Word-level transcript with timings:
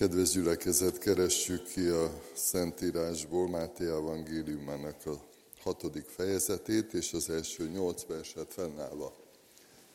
Kedves 0.00 0.30
gyülekezet, 0.30 0.98
keressük 0.98 1.68
ki 1.68 1.86
a 1.86 2.22
Szentírásból 2.32 3.48
Máté 3.48 3.86
Evangéliumának 3.86 5.06
a 5.06 5.20
hatodik 5.62 6.04
fejezetét, 6.04 6.94
és 6.94 7.12
az 7.12 7.30
első 7.30 7.68
nyolc 7.68 8.06
verset 8.06 8.52
fennállva 8.52 9.16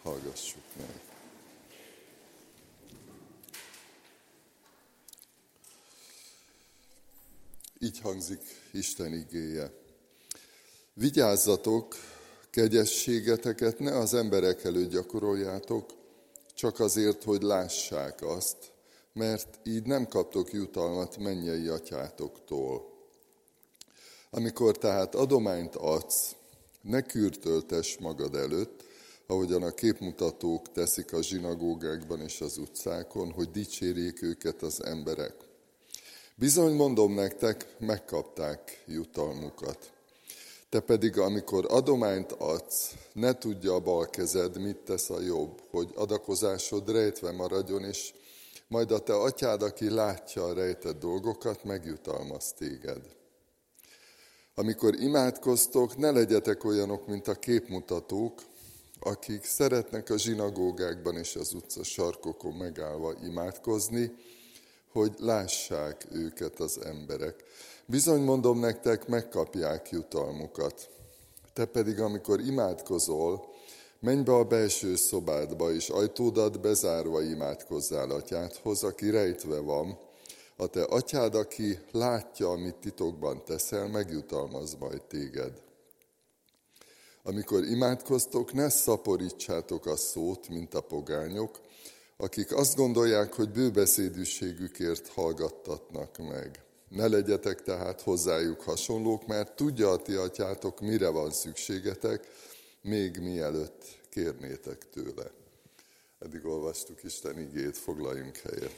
hallgassuk 0.02 0.62
meg. 0.78 1.02
Így 7.80 8.00
hangzik 8.00 8.42
Isten 8.72 9.14
igéje. 9.14 9.72
Vigyázzatok, 10.94 11.96
kegyességeteket 12.50 13.80
ne 13.80 13.98
az 13.98 14.14
emberek 14.14 14.64
előtt 14.64 14.92
gyakoroljátok, 14.92 15.94
csak 16.54 16.80
azért, 16.80 17.24
hogy 17.24 17.42
lássák 17.42 18.22
azt, 18.22 18.74
mert 19.16 19.60
így 19.64 19.84
nem 19.84 20.08
kaptok 20.08 20.54
jutalmat 20.54 21.18
mennyei 21.18 21.68
atyátoktól. 21.68 22.94
Amikor 24.30 24.78
tehát 24.78 25.16
adományt 25.16 25.76
adsz, 25.76 26.36
ne 26.82 27.02
kürtöltes 27.02 27.98
magad 27.98 28.36
előtt, 28.36 28.84
ahogyan 29.28 29.64
a 29.64 29.72
képmutatók 29.72 30.72
teszik 30.72 31.14
a 31.14 31.22
zsinagógákban 31.22 32.22
és 32.22 32.42
az 32.42 32.58
utcákon, 32.58 33.32
hogy 33.32 33.52
dicsérjék 33.52 34.22
őket 34.22 34.62
az 34.62 34.84
emberek. 34.84 35.34
Bizony 36.36 36.74
mondom 36.74 37.14
nektek, 37.14 37.76
megkapták 37.80 38.84
jutalmukat. 38.86 39.92
Te 40.70 40.80
pedig, 40.80 41.18
amikor 41.18 41.66
adományt 41.70 42.32
adsz, 42.32 42.94
ne 43.14 43.38
tudja 43.38 43.74
a 43.74 43.80
bal 43.80 44.10
kezed, 44.10 44.62
mit 44.62 44.78
tesz 44.78 45.10
a 45.10 45.22
jobb, 45.22 45.62
hogy 45.70 45.92
adakozásod 45.96 46.92
rejtve 46.92 47.32
maradjon, 47.32 47.84
és 47.84 48.14
majd 48.68 48.92
a 48.92 49.00
te 49.00 49.14
atyád, 49.16 49.62
aki 49.62 49.90
látja 49.90 50.44
a 50.44 50.54
rejtett 50.54 51.00
dolgokat, 51.00 51.64
megjutalmaz 51.64 52.54
téged. 52.54 53.02
Amikor 54.56 54.96
imádkoztok, 54.96 55.98
ne 55.98 56.12
legyetek 56.12 56.64
olyanok, 56.64 57.08
mint 57.08 57.28
a 57.28 57.34
képmutatók, 57.34 58.42
akik 59.00 59.44
szeretnek 59.44 60.10
a 60.10 60.18
zsinagógákban 60.18 61.18
és 61.18 61.36
az 61.36 61.54
utca 61.54 61.84
sarkokon 61.84 62.54
megállva 62.54 63.14
imádkozni, 63.24 64.12
hogy 64.92 65.14
lássák 65.20 66.06
őket 66.12 66.60
az 66.60 66.80
emberek. 66.84 67.44
Bizony 67.86 68.22
mondom 68.22 68.60
nektek, 68.60 69.08
megkapják 69.08 69.90
jutalmukat. 69.90 70.90
Te 71.54 71.66
pedig, 71.66 72.00
amikor 72.00 72.40
imádkozol, 72.40 73.55
menj 74.06 74.24
be 74.24 74.34
a 74.34 74.44
belső 74.44 74.96
szobádba, 74.96 75.74
és 75.74 75.90
ajtódat 75.90 76.62
bezárva 76.62 77.22
imádkozzál 77.22 78.12
atyádhoz, 78.12 78.84
aki 78.84 79.10
rejtve 79.10 79.60
van. 79.60 79.98
A 80.58 80.68
te 80.68 80.84
atyád, 80.84 81.36
aki 81.36 81.80
látja, 81.92 82.50
amit 82.50 82.76
titokban 82.76 83.44
teszel, 83.46 83.88
megjutalmaz 83.88 84.76
majd 84.80 85.02
téged. 85.02 85.62
Amikor 87.24 87.64
imádkoztok, 87.64 88.54
ne 88.54 88.70
szaporítsátok 88.70 89.86
a 89.86 89.96
szót, 89.96 90.50
mint 90.50 90.74
a 90.74 90.82
pogányok, 90.82 91.60
akik 92.18 92.56
azt 92.56 92.76
gondolják, 92.76 93.34
hogy 93.34 93.50
bőbeszédűségükért 93.50 95.08
hallgattatnak 95.08 96.18
meg. 96.18 96.64
Ne 96.90 97.08
legyetek 97.08 97.64
tehát 97.64 98.02
hozzájuk 98.02 98.62
hasonlók, 98.62 99.28
mert 99.28 99.56
tudja 99.56 99.90
a 99.90 99.98
ti 99.98 100.14
atyátok, 100.14 100.80
mire 100.82 101.10
van 101.10 101.32
szükségetek, 101.32 102.28
még 102.86 103.18
mielőtt 103.18 103.84
kérnétek 104.10 104.90
tőle. 104.90 105.32
Eddig 106.20 106.46
olvastuk 106.46 107.04
Isten 107.04 107.40
igét, 107.40 107.78
foglaljunk 107.78 108.38
helyet. 108.38 108.76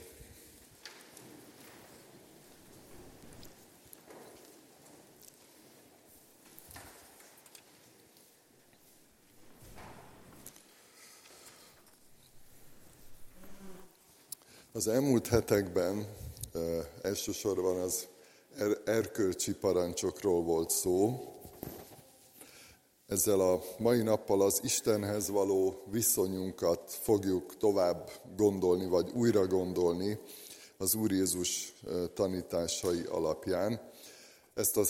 Az 14.71 14.87
elmúlt 14.87 15.27
hetekben 15.27 16.07
elsősorban 17.01 17.79
az 17.79 18.07
er, 18.57 18.77
erkölcsi 18.85 19.53
parancsokról 19.53 20.43
volt 20.43 20.69
szó. 20.69 21.31
Ezzel 23.07 23.39
a 23.39 23.63
mai 23.77 24.01
nappal 24.01 24.41
az 24.41 24.59
Istenhez 24.63 25.29
való 25.29 25.83
viszonyunkat 25.91 26.91
fogjuk 27.01 27.57
tovább 27.57 28.11
gondolni, 28.35 28.87
vagy 28.87 29.11
újra 29.13 29.47
gondolni 29.47 30.19
az 30.77 30.95
Úr 30.95 31.11
Jézus 31.11 31.73
tanításai 32.13 33.03
alapján. 33.03 33.91
Ezt 34.53 34.77
a 34.77 34.83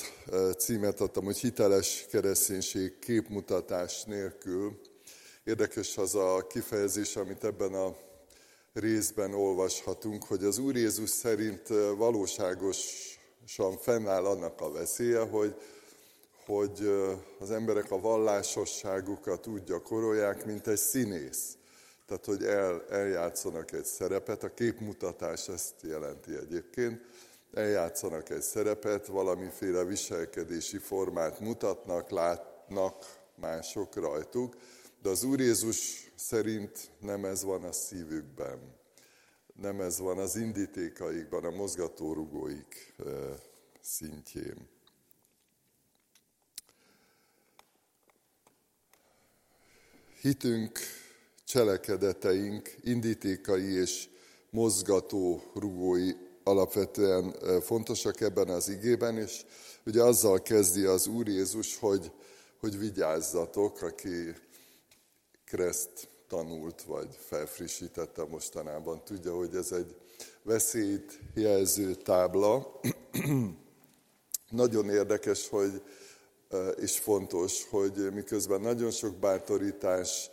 címet 0.57 1.01
adtam, 1.01 1.23
hogy 1.23 1.37
hiteles 1.37 2.05
kereszténység 2.09 2.99
képmutatás 2.99 4.03
nélkül. 4.03 4.81
Érdekes 5.43 5.97
az 5.97 6.15
a 6.15 6.47
kifejezés, 6.47 7.15
amit 7.15 7.43
ebben 7.43 7.73
a 7.73 7.95
részben 8.73 9.33
olvashatunk, 9.33 10.23
hogy 10.23 10.43
az 10.43 10.57
Úr 10.57 10.75
Jézus 10.75 11.09
szerint 11.09 11.67
valóságosan 11.97 13.77
fennáll 13.79 14.25
annak 14.25 14.61
a 14.61 14.71
veszélye, 14.71 15.19
hogy, 15.19 15.55
hogy 16.47 16.89
az 17.39 17.51
emberek 17.51 17.91
a 17.91 17.99
vallásosságukat 17.99 19.47
úgy 19.47 19.63
gyakorolják, 19.63 20.45
mint 20.45 20.67
egy 20.67 20.77
színész. 20.77 21.57
Tehát, 22.05 22.25
hogy 22.25 22.43
el, 22.43 22.85
eljátszanak 22.89 23.71
egy 23.71 23.85
szerepet, 23.85 24.43
a 24.43 24.53
képmutatás 24.53 25.47
ezt 25.47 25.73
jelenti 25.81 26.35
egyébként, 26.35 27.01
eljátszanak 27.53 28.29
egy 28.29 28.41
szerepet, 28.41 29.07
valamiféle 29.07 29.83
viselkedési 29.83 30.77
formát 30.77 31.39
mutatnak, 31.39 32.09
látnak 32.09 32.95
mások 33.35 33.95
rajtuk, 33.95 34.55
de 35.01 35.09
az 35.09 35.23
Úr 35.23 35.39
Jézus 35.39 36.11
szerint 36.15 36.91
nem 36.99 37.25
ez 37.25 37.43
van 37.43 37.63
a 37.63 37.71
szívükben, 37.71 38.75
nem 39.53 39.81
ez 39.81 39.99
van 39.99 40.17
az 40.17 40.35
indítékaikban, 40.35 41.43
a 41.43 41.51
mozgatórugóik 41.51 42.95
szintjén. 43.81 44.76
Hitünk, 50.27 50.79
cselekedeteink, 51.45 52.75
indítékai 52.83 53.79
és 53.79 54.09
mozgató 54.49 55.41
rugói 55.53 56.11
alapvetően 56.43 57.35
fontosak 57.61 58.21
ebben 58.21 58.49
az 58.49 58.69
igében, 58.69 59.17
és 59.17 59.45
ugye 59.85 60.03
azzal 60.03 60.41
kezdi 60.41 60.83
az 60.83 61.07
Úr 61.07 61.27
Jézus, 61.27 61.77
hogy, 61.77 62.11
hogy 62.59 62.77
vigyázzatok, 62.77 63.81
aki 63.81 64.35
kereszt 65.45 66.09
tanult, 66.27 66.81
vagy 66.81 67.17
felfrissítette 67.19 68.23
mostanában. 68.25 69.03
Tudja, 69.03 69.35
hogy 69.35 69.55
ez 69.55 69.71
egy 69.71 69.95
veszélyt 70.43 71.19
jelző 71.33 71.95
tábla. 71.95 72.79
nagyon 74.49 74.89
érdekes, 74.89 75.49
hogy, 75.49 75.81
és 76.79 76.99
fontos, 76.99 77.67
hogy 77.69 78.13
miközben 78.13 78.61
nagyon 78.61 78.91
sok 78.91 79.15
bátorítás, 79.15 80.29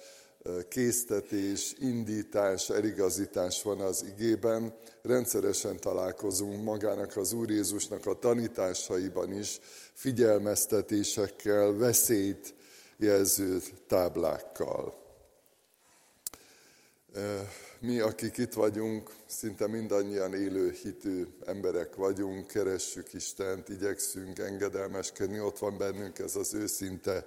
késztetés, 0.69 1.75
indítás, 1.79 2.71
eligazítás 2.71 3.63
van 3.63 3.81
az 3.81 4.05
igében, 4.17 4.75
rendszeresen 5.03 5.77
találkozunk 5.81 6.63
magának 6.63 7.17
az 7.17 7.33
Úr 7.33 7.51
Jézusnak 7.51 8.07
a 8.07 8.19
tanításaiban 8.19 9.33
is, 9.33 9.61
figyelmeztetésekkel, 9.93 11.73
veszélyt 11.73 12.55
jelző 12.97 13.63
táblákkal. 13.87 15.04
Mi, 17.79 17.99
akik 18.01 18.37
itt 18.37 18.53
vagyunk, 18.53 19.11
szinte 19.27 19.67
mindannyian 19.67 20.35
élő 20.35 20.71
hitű 20.71 21.27
emberek 21.47 21.95
vagyunk, 21.95 22.47
keressük 22.47 23.13
Istent, 23.13 23.69
igyekszünk 23.69 24.39
engedelmeskedni, 24.39 25.41
ott 25.41 25.59
van 25.59 25.79
bennünk 25.79 26.19
ez 26.19 26.37
az 26.37 26.55
őszinte 26.55 27.27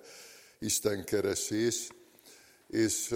Isten 0.59 1.03
keresés, 1.03 1.89
és 2.67 3.15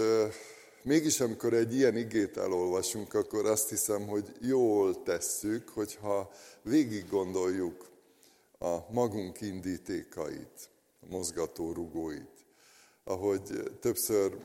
mégis 0.82 1.20
amikor 1.20 1.54
egy 1.54 1.74
ilyen 1.74 1.96
igét 1.96 2.36
elolvasunk, 2.36 3.14
akkor 3.14 3.46
azt 3.46 3.68
hiszem, 3.68 4.06
hogy 4.06 4.32
jól 4.40 5.02
tesszük, 5.02 5.68
hogyha 5.68 6.30
végig 6.62 7.08
gondoljuk 7.08 7.90
a 8.58 8.92
magunk 8.92 9.40
indítékait, 9.40 10.70
a 11.00 11.06
mozgatórugóit. 11.08 12.44
Ahogy 13.04 13.42
többször 13.80 14.36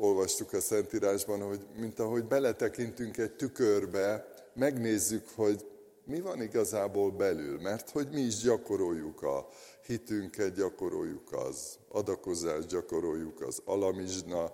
olvastuk 0.00 0.52
a 0.52 0.60
Szentírásban, 0.60 1.40
hogy 1.40 1.66
mint 1.76 1.98
ahogy 1.98 2.24
beletekintünk 2.24 3.16
egy 3.16 3.32
tükörbe, 3.32 4.32
megnézzük, 4.54 5.28
hogy 5.34 5.66
mi 6.04 6.20
van 6.20 6.42
igazából 6.42 7.10
belül, 7.10 7.60
mert 7.60 7.90
hogy 7.90 8.08
mi 8.12 8.20
is 8.20 8.36
gyakoroljuk 8.36 9.22
a 9.22 9.48
hitünket, 9.86 10.54
gyakoroljuk 10.54 11.32
az 11.32 11.78
adakozást, 11.88 12.68
gyakoroljuk 12.68 13.40
az 13.40 13.62
alamizsna 13.64 14.52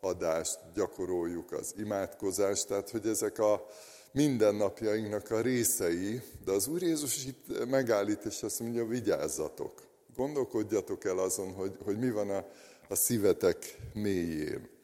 adást, 0.00 0.58
gyakoroljuk 0.74 1.52
az 1.52 1.74
imádkozást, 1.78 2.66
tehát 2.66 2.90
hogy 2.90 3.06
ezek 3.06 3.38
a 3.38 3.66
mindennapjainknak 4.12 5.30
a 5.30 5.40
részei, 5.40 6.20
de 6.44 6.52
az 6.52 6.66
Úr 6.66 6.82
Jézus 6.82 7.26
itt 7.26 7.68
megállít, 7.68 8.24
és 8.24 8.42
azt 8.42 8.60
mondja, 8.60 8.86
vigyázzatok. 8.86 9.82
Gondolkodjatok 10.16 11.04
el 11.04 11.18
azon, 11.18 11.52
hogy, 11.52 11.76
hogy 11.84 11.98
mi 11.98 12.10
van 12.10 12.30
a, 12.30 12.44
a 12.88 12.94
szívetek 12.94 13.78
mélyén. 13.92 14.75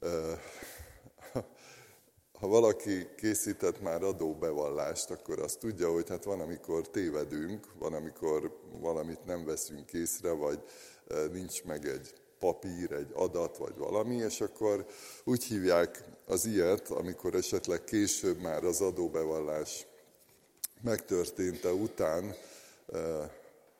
Ha 2.40 2.46
valaki 2.46 3.08
készített 3.16 3.80
már 3.80 4.02
adóbevallást, 4.02 5.10
akkor 5.10 5.40
azt 5.40 5.58
tudja, 5.58 5.92
hogy 5.92 6.08
hát 6.08 6.24
van, 6.24 6.40
amikor 6.40 6.88
tévedünk, 6.88 7.66
van, 7.78 7.94
amikor 7.94 8.58
valamit 8.80 9.24
nem 9.24 9.44
veszünk 9.44 9.92
észre, 9.92 10.30
vagy 10.30 10.62
nincs 11.32 11.64
meg 11.64 11.86
egy 11.86 12.14
papír, 12.38 12.92
egy 12.92 13.10
adat, 13.14 13.56
vagy 13.56 13.76
valami, 13.76 14.14
és 14.14 14.40
akkor 14.40 14.86
úgy 15.24 15.44
hívják 15.44 16.04
az 16.26 16.46
ilyet, 16.46 16.90
amikor 16.90 17.34
esetleg 17.34 17.84
később 17.84 18.40
már 18.40 18.64
az 18.64 18.80
adóbevallás 18.80 19.86
megtörténte 20.82 21.72
után 21.72 22.34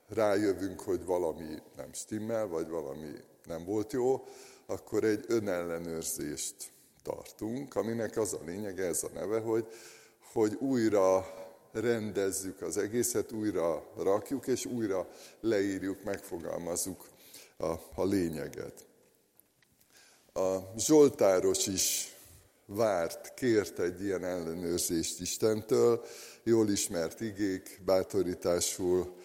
rájövünk, 0.09 0.81
hogy 0.81 1.05
valami 1.05 1.63
nem 1.77 1.93
stimmel, 1.93 2.47
vagy 2.47 2.69
valami 2.69 3.13
nem 3.45 3.65
volt 3.65 3.93
jó, 3.93 4.25
akkor 4.67 5.05
egy 5.05 5.25
önellenőrzést 5.29 6.55
tartunk, 7.03 7.75
aminek 7.75 8.17
az 8.17 8.33
a 8.33 8.41
lényeg, 8.45 8.81
ez 8.81 9.03
a 9.03 9.09
neve, 9.15 9.41
hogy, 9.41 9.67
hogy 10.33 10.55
újra 10.55 11.27
rendezzük 11.73 12.63
az 12.63 12.77
egészet, 12.77 13.33
újra 13.33 13.93
rakjuk, 13.97 14.47
és 14.47 14.65
újra 14.65 15.09
leírjuk, 15.41 16.03
megfogalmazzuk 16.03 17.07
a, 17.57 17.73
a 17.95 18.05
lényeget. 18.05 18.87
A 20.33 20.57
Zsoltáros 20.77 21.67
is 21.67 22.17
várt, 22.67 23.35
kért 23.35 23.79
egy 23.79 24.03
ilyen 24.03 24.25
ellenőrzést 24.25 25.21
Istentől, 25.21 26.05
jól 26.43 26.69
ismert 26.69 27.21
igék, 27.21 27.81
bátorításul 27.85 29.17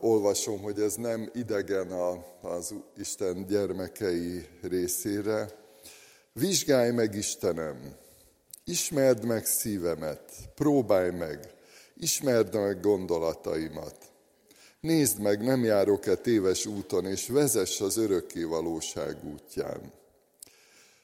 olvasom, 0.00 0.62
hogy 0.62 0.80
ez 0.80 0.94
nem 0.94 1.30
idegen 1.34 1.92
az 2.40 2.74
Isten 2.96 3.46
gyermekei 3.46 4.46
részére. 4.62 5.48
Vizsgálj 6.32 6.90
meg 6.90 7.14
Istenem, 7.14 7.96
ismerd 8.64 9.24
meg 9.24 9.44
szívemet, 9.44 10.32
próbálj 10.54 11.10
meg, 11.10 11.54
ismerd 11.94 12.54
meg 12.54 12.80
gondolataimat. 12.80 13.96
Nézd 14.80 15.20
meg, 15.20 15.42
nem 15.44 15.64
járok-e 15.64 16.14
téves 16.14 16.66
úton, 16.66 17.06
és 17.06 17.28
vezess 17.28 17.80
az 17.80 17.96
örökké 17.96 18.42
valóság 18.42 19.24
útján. 19.24 19.92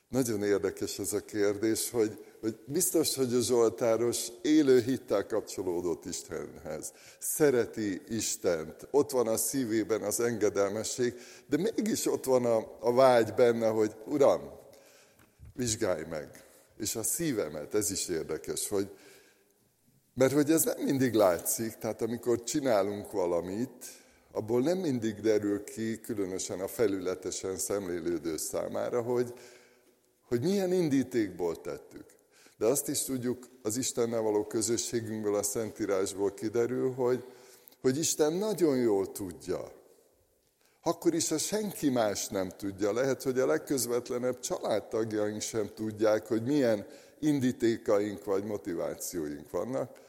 Nagyon 0.08 0.42
érdekes 0.42 0.98
ez 0.98 1.12
a 1.12 1.24
kérdés, 1.24 1.90
hogy, 1.90 2.24
hogy 2.40 2.58
biztos, 2.66 3.16
hogy 3.16 3.34
a 3.34 3.40
Zsoltáros 3.40 4.28
élő 4.42 4.80
hittel 4.80 5.26
kapcsolódott 5.26 6.04
Istenhez. 6.04 6.92
Szereti 7.18 8.02
Istent, 8.08 8.88
ott 8.90 9.10
van 9.10 9.26
a 9.26 9.36
szívében 9.36 10.02
az 10.02 10.20
engedelmesség, 10.20 11.14
de 11.46 11.56
mégis 11.56 12.06
ott 12.06 12.24
van 12.24 12.44
a, 12.44 12.76
a 12.80 12.92
vágy 12.92 13.34
benne, 13.34 13.68
hogy 13.68 13.96
Uram, 14.06 14.40
vizsgálj 15.54 16.04
meg. 16.10 16.44
És 16.76 16.96
a 16.96 17.02
szívemet, 17.02 17.74
ez 17.74 17.90
is 17.90 18.08
érdekes, 18.08 18.68
hogy, 18.68 18.90
mert 20.14 20.32
hogy 20.32 20.50
ez 20.50 20.64
nem 20.64 20.84
mindig 20.84 21.14
látszik, 21.14 21.72
tehát 21.72 22.02
amikor 22.02 22.42
csinálunk 22.42 23.12
valamit, 23.12 23.84
abból 24.32 24.60
nem 24.60 24.78
mindig 24.78 25.20
derül 25.20 25.64
ki, 25.64 26.00
különösen 26.00 26.60
a 26.60 26.68
felületesen 26.68 27.56
szemlélődő 27.56 28.36
számára, 28.36 29.02
hogy, 29.02 29.32
hogy 30.34 30.42
milyen 30.42 30.72
indítékból 30.72 31.60
tettük. 31.60 32.04
De 32.58 32.66
azt 32.66 32.88
is 32.88 33.04
tudjuk, 33.04 33.48
az 33.62 33.76
Istennel 33.76 34.20
való 34.20 34.46
közösségünkből, 34.46 35.34
a 35.34 35.42
Szentírásból 35.42 36.34
kiderül, 36.34 36.92
hogy, 36.92 37.25
hogy 37.81 37.98
Isten 37.98 38.32
nagyon 38.32 38.76
jól 38.76 39.12
tudja. 39.12 39.72
Akkor 40.82 41.14
is, 41.14 41.28
ha 41.28 41.38
senki 41.38 41.90
más 41.90 42.28
nem 42.28 42.48
tudja, 42.48 42.92
lehet, 42.92 43.22
hogy 43.22 43.38
a 43.38 43.46
legközvetlenebb 43.46 44.38
családtagjaink 44.40 45.40
sem 45.40 45.70
tudják, 45.75 46.26
hogy 46.26 46.42
milyen 46.42 46.87
indítékaink 47.19 48.25
vagy 48.25 48.44
motivációink 48.44 49.50
vannak, 49.50 50.00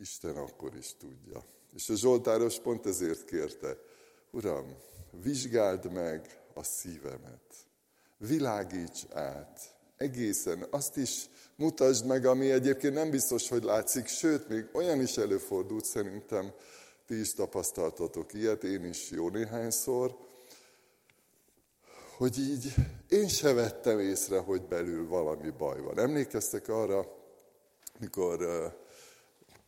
Isten 0.00 0.36
akkor 0.36 0.76
is 0.78 0.94
tudja. 0.98 1.44
És 1.74 1.88
a 1.88 1.94
Zsoltáros 1.94 2.58
pont 2.58 2.86
ezért 2.86 3.24
kérte, 3.24 3.76
Uram, 4.30 4.76
vizsgáld 5.22 5.92
meg 5.92 6.40
a 6.54 6.62
szívemet 6.62 7.69
világíts 8.28 9.02
át 9.12 9.60
egészen, 9.96 10.66
azt 10.70 10.96
is 10.96 11.28
mutasd 11.56 12.06
meg, 12.06 12.26
ami 12.26 12.50
egyébként 12.50 12.94
nem 12.94 13.10
biztos, 13.10 13.48
hogy 13.48 13.62
látszik, 13.62 14.06
sőt, 14.06 14.48
még 14.48 14.64
olyan 14.72 15.00
is 15.00 15.16
előfordult 15.16 15.84
szerintem, 15.84 16.52
ti 17.06 17.20
is 17.20 17.34
tapasztaltatok 17.34 18.34
ilyet, 18.34 18.64
én 18.64 18.84
is 18.84 19.10
jó 19.10 19.28
néhányszor, 19.28 20.16
hogy 22.16 22.38
így 22.38 22.74
én 23.08 23.28
se 23.28 23.52
vettem 23.52 23.98
észre, 23.98 24.38
hogy 24.38 24.62
belül 24.62 25.08
valami 25.08 25.50
baj 25.58 25.80
van. 25.80 25.98
Emlékeztek 25.98 26.68
arra, 26.68 27.06
mikor 27.98 28.42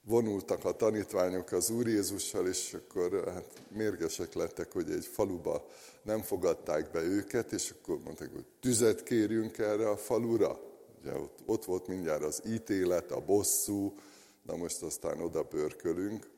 vonultak 0.04 0.64
a 0.64 0.72
tanítványok 0.72 1.52
az 1.52 1.70
Úr 1.70 1.86
Jézussal, 1.86 2.48
és 2.48 2.74
akkor 2.74 3.24
hát 3.32 3.62
mérgesek 3.68 4.34
lettek, 4.34 4.72
hogy 4.72 4.90
egy 4.90 5.06
faluba 5.06 5.66
nem 6.02 6.20
fogadták 6.20 6.90
be 6.90 7.00
őket, 7.00 7.52
és 7.52 7.70
akkor 7.70 8.00
mondták, 8.02 8.32
hogy 8.32 8.46
tüzet 8.60 9.02
kérjünk 9.02 9.58
erre 9.58 9.88
a 9.88 9.96
falura. 9.96 10.60
Ugye 11.00 11.14
ott, 11.14 11.38
ott 11.46 11.64
volt 11.64 11.86
mindjárt 11.86 12.22
az 12.22 12.42
ítélet, 12.46 13.10
a 13.10 13.24
bosszú, 13.24 13.94
na 14.42 14.56
most 14.56 14.82
aztán 14.82 15.20
oda 15.20 15.44
pörkölünk. 15.44 16.30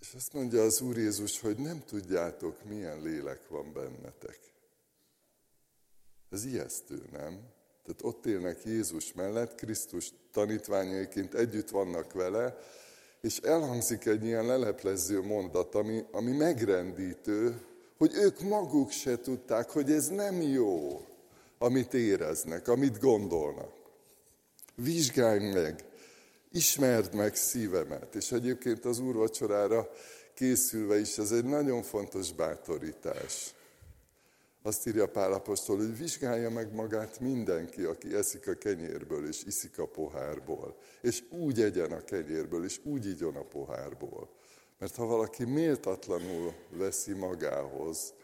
És 0.00 0.14
azt 0.14 0.32
mondja 0.32 0.62
az 0.62 0.80
Úr 0.80 0.96
Jézus, 0.96 1.40
hogy 1.40 1.58
nem 1.58 1.84
tudjátok, 1.84 2.64
milyen 2.64 3.02
lélek 3.02 3.48
van 3.48 3.72
bennetek. 3.72 4.38
Ez 6.30 6.44
ijesztő, 6.44 7.02
nem? 7.12 7.54
Tehát 7.86 8.02
ott 8.02 8.26
élnek 8.26 8.58
Jézus 8.64 9.12
mellett, 9.12 9.54
Krisztus 9.54 10.12
tanítványaiként 10.32 11.34
együtt 11.34 11.70
vannak 11.70 12.12
vele, 12.12 12.58
és 13.20 13.38
elhangzik 13.38 14.06
egy 14.06 14.24
ilyen 14.24 14.46
leleplező 14.46 15.22
mondat, 15.22 15.74
ami, 15.74 16.04
ami 16.10 16.32
megrendítő, 16.32 17.60
hogy 17.98 18.14
ők 18.14 18.40
maguk 18.40 18.90
se 18.90 19.20
tudták, 19.20 19.70
hogy 19.70 19.90
ez 19.90 20.08
nem 20.08 20.42
jó, 20.42 21.04
amit 21.58 21.94
éreznek, 21.94 22.68
amit 22.68 23.00
gondolnak. 23.00 23.72
Vizsgálj 24.74 25.52
meg, 25.52 25.84
ismerd 26.52 27.14
meg 27.14 27.34
szívemet. 27.36 28.14
És 28.14 28.32
egyébként 28.32 28.84
az 28.84 28.98
úrvacsorára 28.98 29.90
készülve 30.34 30.98
is 30.98 31.18
ez 31.18 31.30
egy 31.30 31.44
nagyon 31.44 31.82
fontos 31.82 32.32
bátorítás. 32.32 33.54
Azt 34.66 34.86
írja 34.86 35.08
Pál 35.08 35.32
Apostol, 35.32 35.76
hogy 35.76 35.98
vizsgálja 35.98 36.50
meg 36.50 36.74
magát 36.74 37.20
mindenki, 37.20 37.82
aki 37.82 38.14
eszik 38.14 38.48
a 38.48 38.54
kenyérből 38.54 39.28
és 39.28 39.44
iszik 39.44 39.78
a 39.78 39.86
pohárból. 39.86 40.76
És 41.00 41.22
úgy 41.30 41.60
egyen 41.60 41.92
a 41.92 42.04
kenyérből, 42.04 42.64
és 42.64 42.80
úgy 42.84 43.06
igyon 43.06 43.36
a 43.36 43.44
pohárból. 43.44 44.30
Mert 44.78 44.94
ha 44.94 45.06
valaki 45.06 45.44
méltatlanul 45.44 46.54
veszi 46.70 47.12
magához, 47.12 48.14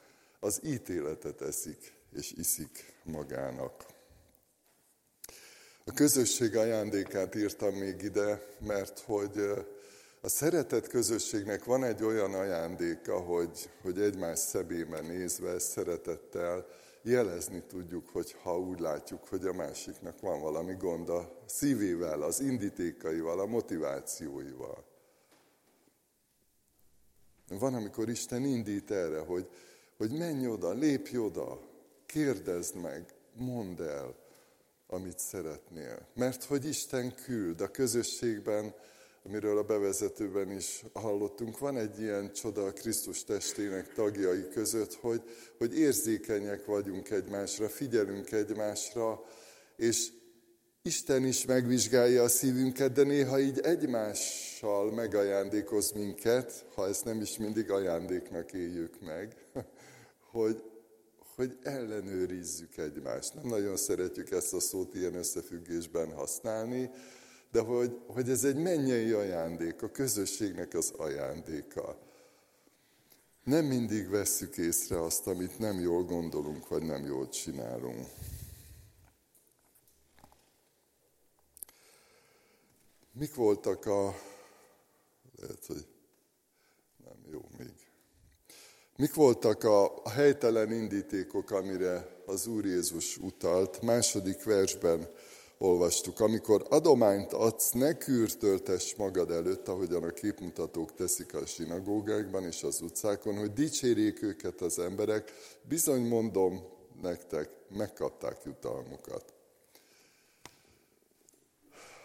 az 0.40 0.60
ítéletet 0.64 1.40
eszik 1.40 1.92
és 2.16 2.32
iszik 2.32 2.94
magának. 3.04 3.86
A 5.84 5.92
közösség 5.92 6.56
ajándékát 6.56 7.34
írtam 7.34 7.74
még 7.74 8.02
ide, 8.02 8.46
mert 8.58 8.98
hogy 8.98 9.40
a 10.24 10.28
szeretet 10.28 10.88
közösségnek 10.88 11.64
van 11.64 11.84
egy 11.84 12.02
olyan 12.02 12.34
ajándéka, 12.34 13.20
hogy, 13.20 13.70
hogy 13.82 14.00
egymás 14.00 14.38
szemébe 14.38 15.00
nézve 15.00 15.58
szeretettel 15.58 16.66
jelezni 17.02 17.62
tudjuk, 17.66 18.08
hogy 18.08 18.32
ha 18.42 18.58
úgy 18.58 18.80
látjuk, 18.80 19.28
hogy 19.28 19.46
a 19.46 19.52
másiknak 19.52 20.20
van 20.20 20.40
valami 20.40 20.74
gond 20.74 21.08
a 21.08 21.42
szívével, 21.46 22.22
az 22.22 22.40
indítékaival, 22.40 23.40
a 23.40 23.46
motivációival. 23.46 24.84
Van, 27.48 27.74
amikor 27.74 28.08
Isten 28.08 28.44
indít 28.44 28.90
erre, 28.90 29.18
hogy, 29.18 29.48
hogy 29.96 30.12
menj 30.12 30.46
oda, 30.46 30.72
lépj 30.72 31.16
oda, 31.16 31.60
kérdezd 32.06 32.74
meg, 32.76 33.14
mondd 33.34 33.82
el, 33.82 34.16
amit 34.86 35.18
szeretnél. 35.18 36.08
Mert 36.14 36.44
hogy 36.44 36.64
Isten 36.64 37.14
küld 37.14 37.60
a 37.60 37.70
közösségben, 37.70 38.74
amiről 39.24 39.58
a 39.58 39.62
bevezetőben 39.62 40.50
is 40.50 40.84
hallottunk, 40.92 41.58
van 41.58 41.76
egy 41.76 42.00
ilyen 42.00 42.32
csoda 42.32 42.64
a 42.64 42.72
Krisztus 42.72 43.24
testének 43.24 43.92
tagjai 43.92 44.48
között, 44.48 44.94
hogy, 44.94 45.22
hogy 45.58 45.78
érzékenyek 45.78 46.64
vagyunk 46.64 47.10
egymásra, 47.10 47.68
figyelünk 47.68 48.32
egymásra, 48.32 49.24
és 49.76 50.08
Isten 50.84 51.24
is 51.24 51.44
megvizsgálja 51.44 52.22
a 52.22 52.28
szívünket, 52.28 52.92
de 52.92 53.02
néha 53.02 53.40
így 53.40 53.58
egymással 53.58 54.92
megajándékoz 54.92 55.92
minket, 55.92 56.66
ha 56.74 56.88
ezt 56.88 57.04
nem 57.04 57.20
is 57.20 57.38
mindig 57.38 57.70
ajándéknak 57.70 58.52
éljük 58.52 59.00
meg, 59.00 59.36
hogy, 60.32 60.62
hogy 61.36 61.58
ellenőrizzük 61.62 62.76
egymást. 62.76 63.34
Nem 63.34 63.46
nagyon 63.46 63.76
szeretjük 63.76 64.30
ezt 64.30 64.54
a 64.54 64.60
szót 64.60 64.94
ilyen 64.94 65.14
összefüggésben 65.14 66.12
használni, 66.12 66.90
de 67.52 67.60
hogy, 67.60 68.00
hogy 68.06 68.30
ez 68.30 68.44
egy 68.44 68.56
mennyei 68.56 69.10
ajándék, 69.10 69.82
a 69.82 69.90
közösségnek 69.90 70.74
az 70.74 70.90
ajándéka. 70.96 71.98
Nem 73.44 73.64
mindig 73.64 74.08
vesszük 74.08 74.56
észre 74.56 75.02
azt, 75.02 75.26
amit 75.26 75.58
nem 75.58 75.80
jól 75.80 76.04
gondolunk, 76.04 76.68
vagy 76.68 76.82
nem 76.82 77.04
jól 77.04 77.28
csinálunk. 77.28 78.06
Mik 83.12 83.34
voltak 83.34 83.86
a... 83.86 84.14
Lehet, 85.36 85.66
hogy 85.66 85.86
nem 87.04 87.32
jó 87.32 87.48
még. 87.58 87.74
Mik 88.96 89.14
voltak 89.14 89.64
a, 89.64 90.08
helytelen 90.10 90.72
indítékok, 90.72 91.50
amire 91.50 92.22
az 92.26 92.46
Úr 92.46 92.64
Jézus 92.64 93.16
utalt? 93.16 93.82
Második 93.82 94.42
versben 94.42 95.08
olvastuk. 95.62 96.20
Amikor 96.20 96.66
adományt 96.68 97.32
adsz, 97.32 97.70
ne 97.70 97.96
kürtöltess 97.96 98.94
magad 98.94 99.30
előtt, 99.30 99.68
ahogyan 99.68 100.02
a 100.02 100.10
képmutatók 100.10 100.94
teszik 100.94 101.34
a 101.34 101.46
sinagógákban 101.46 102.44
és 102.44 102.62
az 102.62 102.80
utcákon, 102.80 103.38
hogy 103.38 103.52
dicsérjék 103.52 104.22
őket 104.22 104.60
az 104.60 104.78
emberek. 104.78 105.32
Bizony 105.68 106.02
mondom 106.08 106.64
nektek, 107.02 107.50
megkapták 107.68 108.36
jutalmukat. 108.44 109.24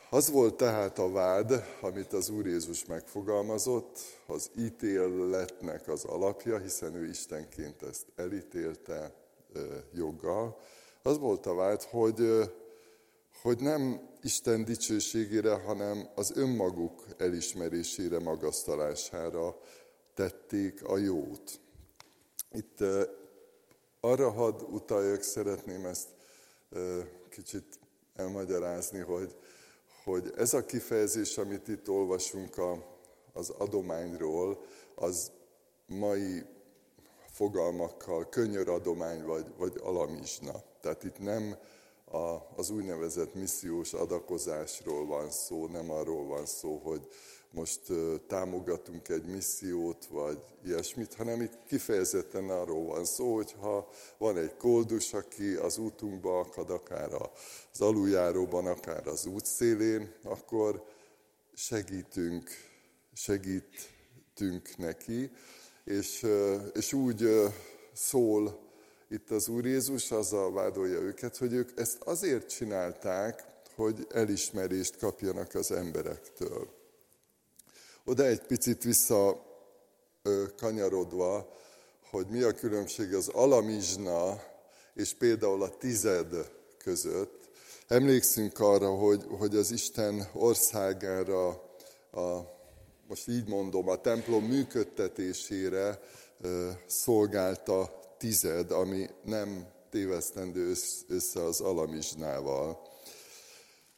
Az 0.10 0.30
volt 0.30 0.56
tehát 0.56 1.00
a 1.00 1.12
vád, 1.12 1.64
amit 1.82 2.14
az 2.14 2.30
Úr 2.30 2.46
Jézus 2.46 2.86
megfogalmazott, 2.86 4.00
az 4.28 4.50
ítéletnek 4.58 5.88
az 5.88 6.04
alapja, 6.04 6.58
hiszen 6.58 6.96
ő 6.96 7.06
Istenként 7.06 7.84
ezt 7.84 8.06
elítélte 8.16 9.14
joggal. 9.94 10.60
Az 11.04 11.18
volt 11.18 11.46
a 11.46 11.54
vád, 11.54 11.82
hogy, 11.82 12.50
hogy 13.48 13.60
nem 13.60 14.10
Isten 14.22 14.66
dicsőségére, 14.66 15.54
hanem 15.54 16.10
az 16.16 16.32
önmaguk 16.36 17.06
elismerésére, 17.18 18.20
magasztalására 18.20 19.58
tették 20.14 20.84
a 20.84 20.98
jót. 20.98 21.60
Itt 22.52 22.78
arra 24.00 24.30
hadd 24.30 24.62
utaljak, 24.62 25.22
szeretném 25.22 25.86
ezt 25.86 26.08
kicsit 27.30 27.80
elmagyarázni, 28.16 29.00
hogy 29.00 29.36
hogy 30.04 30.34
ez 30.36 30.54
a 30.54 30.66
kifejezés, 30.66 31.38
amit 31.38 31.68
itt 31.68 31.90
olvasunk 31.90 32.58
a, 32.58 33.00
az 33.34 33.50
adományról, 33.50 34.66
az 34.96 35.32
mai 35.86 36.44
fogalmakkal 37.32 38.30
könyöradomány 38.30 39.24
vagy, 39.26 39.54
vagy 39.58 39.74
alamizsna. 39.84 40.64
Tehát 40.82 41.04
itt 41.04 41.20
nem 41.20 41.58
a, 42.12 42.48
az 42.56 42.70
úgynevezett 42.70 43.34
missziós 43.34 43.94
adakozásról 43.94 45.06
van 45.06 45.32
szó, 45.32 45.68
nem 45.68 45.92
arról 45.92 46.26
van 46.26 46.46
szó, 46.46 46.78
hogy 46.84 47.08
most 47.52 47.82
támogatunk 48.28 49.10
egy 49.10 49.26
missziót, 49.26 50.06
vagy 50.06 50.40
ilyesmit, 50.66 51.14
hanem 51.14 51.42
itt 51.42 51.60
kifejezetten 51.68 52.50
arról 52.50 52.86
van 52.86 53.06
szó, 53.06 53.36
hogy 53.36 53.56
ha 53.60 53.90
van 54.18 54.38
egy 54.38 54.56
koldus, 54.58 55.14
aki 55.14 55.54
az 55.54 55.78
útunkba 55.78 56.40
akad, 56.40 56.70
akár 56.70 57.14
az 57.72 57.82
aluljáróban, 57.82 58.66
akár 58.68 59.08
az 59.08 59.26
útszélén, 59.26 60.14
akkor 60.24 60.84
segítünk, 61.54 62.50
segítünk 63.14 64.78
neki, 64.78 65.32
és, 65.84 66.26
és 66.74 66.94
úgy 66.94 67.30
szól 67.94 68.67
itt 69.10 69.32
az 69.32 69.48
Úr 69.48 69.66
Jézus, 69.66 70.12
azzal 70.12 70.54
vádolja 70.54 71.00
őket, 71.00 71.38
hogy 71.38 71.54
ők 71.54 71.80
ezt 71.80 72.02
azért 72.04 72.50
csinálták, 72.50 73.46
hogy 73.76 74.08
elismerést 74.10 74.98
kapjanak 74.98 75.54
az 75.54 75.72
emberektől. 75.72 76.68
Oda 78.06 78.26
egy 78.26 78.42
picit 78.42 78.84
vissza 78.84 79.46
kanyarodva, 80.58 81.56
hogy 82.10 82.28
mi 82.28 82.42
a 82.42 82.54
különbség 82.54 83.14
az 83.14 83.28
alamizsna 83.28 84.44
és 84.94 85.14
például 85.14 85.64
a 85.64 85.78
tized 85.78 86.52
között. 86.78 87.50
Emlékszünk 87.88 88.60
arra, 88.60 88.90
hogy, 88.90 89.26
hogy 89.30 89.56
az 89.56 89.72
Isten 89.72 90.30
országára, 90.34 91.48
a, 92.12 92.56
most 93.08 93.28
így 93.28 93.48
mondom, 93.48 93.90
a 93.90 94.02
templom 94.02 94.44
működtetésére 94.44 96.00
szolgálta 96.86 98.00
tized, 98.18 98.72
ami 98.72 99.10
nem 99.24 99.68
tévesztendő 99.90 100.74
össze 101.08 101.44
az 101.44 101.62
alamizsnával. 101.62 102.82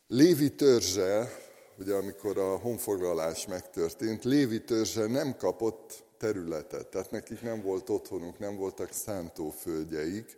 Lévi 0.07 0.55
törzse, 0.55 1.31
ugye 1.79 1.93
amikor 1.93 2.37
a 2.37 2.57
honfoglalás 2.57 3.47
megtörtént, 3.47 4.23
Lévi 4.23 4.63
törzse 4.63 5.07
nem 5.07 5.35
kapott 5.35 6.03
területet, 6.17 6.87
tehát 6.87 7.11
nekik 7.11 7.41
nem 7.41 7.61
volt 7.61 7.89
otthonuk, 7.89 8.39
nem 8.39 8.55
voltak 8.55 8.91
szántóföldjeik, 8.91 10.37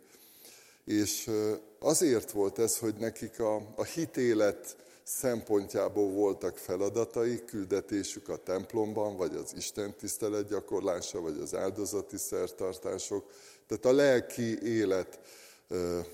és 0.84 1.30
azért 1.78 2.30
volt 2.30 2.58
ez, 2.58 2.78
hogy 2.78 2.94
nekik 2.94 3.40
a, 3.40 3.56
a 3.76 3.84
hitélet 3.84 4.76
szempontjából 5.04 6.10
voltak 6.10 6.56
feladataik, 6.56 7.44
küldetésük 7.44 8.28
a 8.28 8.36
templomban, 8.36 9.16
vagy 9.16 9.34
az 9.34 9.52
Isten 9.56 9.94
tisztelet 9.96 10.48
gyakorlása, 10.48 11.20
vagy 11.20 11.38
az 11.42 11.54
áldozati 11.54 12.16
szertartások. 12.16 13.30
Tehát 13.72 13.86
a 13.98 14.02
lelki 14.02 14.62
élet 14.62 15.18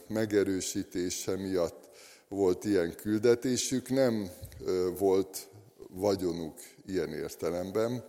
megerősítése 0.09 1.37
miatt 1.37 1.89
volt 2.29 2.65
ilyen 2.65 2.95
küldetésük, 2.95 3.89
nem 3.89 4.31
volt 4.99 5.49
vagyonuk 5.89 6.59
ilyen 6.87 7.13
értelemben. 7.13 8.05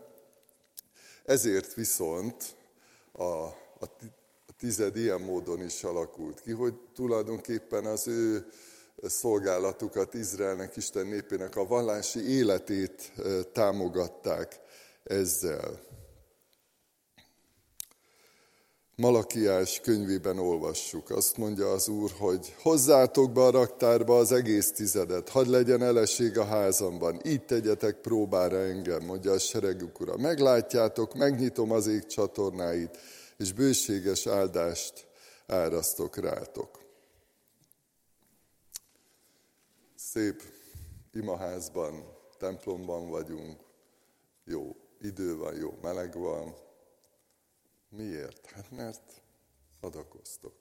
Ezért 1.26 1.74
viszont 1.74 2.56
a, 3.12 3.24
a 3.80 3.96
tized 4.58 4.96
ilyen 4.96 5.22
módon 5.22 5.64
is 5.64 5.84
alakult 5.84 6.42
ki, 6.42 6.52
hogy 6.52 6.74
tulajdonképpen 6.94 7.86
az 7.86 8.08
ő 8.08 8.46
szolgálatukat 9.04 10.14
Izraelnek, 10.14 10.76
Isten 10.76 11.08
népének 11.08 11.56
a 11.56 11.68
vallási 11.68 12.30
életét 12.30 13.12
támogatták 13.54 14.60
ezzel. 15.04 15.80
Malakiás 19.00 19.80
könyvében 19.80 20.40
olvassuk. 20.40 21.10
Azt 21.10 21.38
mondja 21.38 21.72
az 21.72 21.88
Úr, 21.88 22.12
hogy 22.18 22.56
hozzátok 22.62 23.32
be 23.32 23.42
a 23.42 23.50
raktárba 23.50 24.18
az 24.18 24.32
egész 24.32 24.72
tizedet, 24.72 25.30
hadd 25.30 25.50
legyen 25.50 25.84
eleség 25.84 26.38
a 26.38 26.46
házamban, 26.46 27.20
így 27.26 27.46
tegyetek 27.46 27.96
próbára 27.96 28.58
engem, 28.58 29.06
mondja 29.06 29.32
a 29.32 29.40
seregük 29.40 30.00
ura. 30.00 30.18
Meglátjátok, 30.18 31.14
megnyitom 31.14 31.72
az 31.72 31.88
ég 31.88 32.06
csatornáit, 32.06 32.98
és 33.38 33.54
bőséges 33.54 34.28
áldást 34.28 35.08
árasztok 35.48 36.18
rátok. 36.18 36.80
Szép 39.96 40.42
imaházban, 41.14 42.04
templomban 42.38 43.10
vagyunk, 43.10 43.60
jó 44.46 44.76
idő 45.02 45.38
van, 45.38 45.56
jó 45.56 45.78
meleg 45.82 46.18
van, 46.18 46.56
Miért? 47.90 48.46
Hát 48.46 48.72
mert 48.72 49.22
adakoztok. 49.82 50.54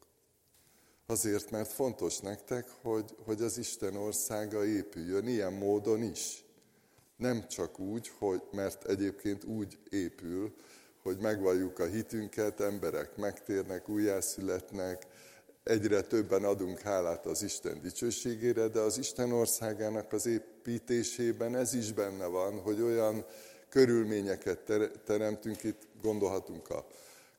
Azért, 1.07 1.51
mert 1.51 1.73
fontos 1.73 2.19
nektek, 2.19 2.69
hogy, 2.83 3.15
hogy 3.25 3.43
az 3.43 3.59
Isten 3.59 3.97
országa 3.97 4.65
épüljön 4.65 5.27
ilyen 5.27 5.53
módon 5.53 6.03
is. 6.03 6.45
Nem 7.17 7.49
csak 7.49 7.79
úgy, 7.79 8.11
hogy, 8.19 8.43
mert 8.53 8.85
egyébként 8.85 9.45
úgy 9.45 9.79
épül, 9.91 10.55
hogy 11.03 11.19
megvalljuk 11.19 11.79
a 11.79 11.87
hitünket, 11.87 12.61
emberek 12.61 13.17
megtérnek, 13.17 13.89
újjászületnek, 13.89 15.07
egyre 15.63 16.01
többen 16.03 16.45
adunk 16.45 16.81
hálát 16.81 17.27
az 17.27 17.43
Isten 17.43 17.81
dicsőségére, 17.81 18.69
de 18.69 18.81
az 18.81 18.99
Isten 18.99 19.33
országának 19.33 20.13
az 20.13 20.27
építésében 20.27 21.57
ez 21.57 21.75
is 21.75 21.93
benne 21.93 22.27
van, 22.27 22.61
hogy 22.61 22.81
olyan 22.81 23.25
körülményeket 23.69 24.73
teremtünk, 25.05 25.65
itt 25.65 25.83
gondolhatunk 26.03 26.71
a 26.71 26.87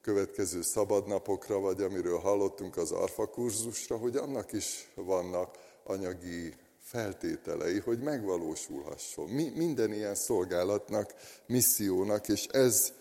következő 0.01 0.61
szabadnapokra, 0.61 1.59
vagy 1.59 1.81
amiről 1.81 2.17
hallottunk 2.17 2.77
az 2.77 2.91
arfa 2.91 3.25
kurzusra, 3.25 3.97
hogy 3.97 4.15
annak 4.15 4.51
is 4.51 4.91
vannak 4.95 5.57
anyagi 5.83 6.53
feltételei, 6.79 7.79
hogy 7.79 7.99
megvalósulhasson. 7.99 9.29
Mi, 9.29 9.51
minden 9.55 9.93
ilyen 9.93 10.15
szolgálatnak, 10.15 11.13
missziónak, 11.45 12.27
és 12.27 12.45
ez 12.45 12.93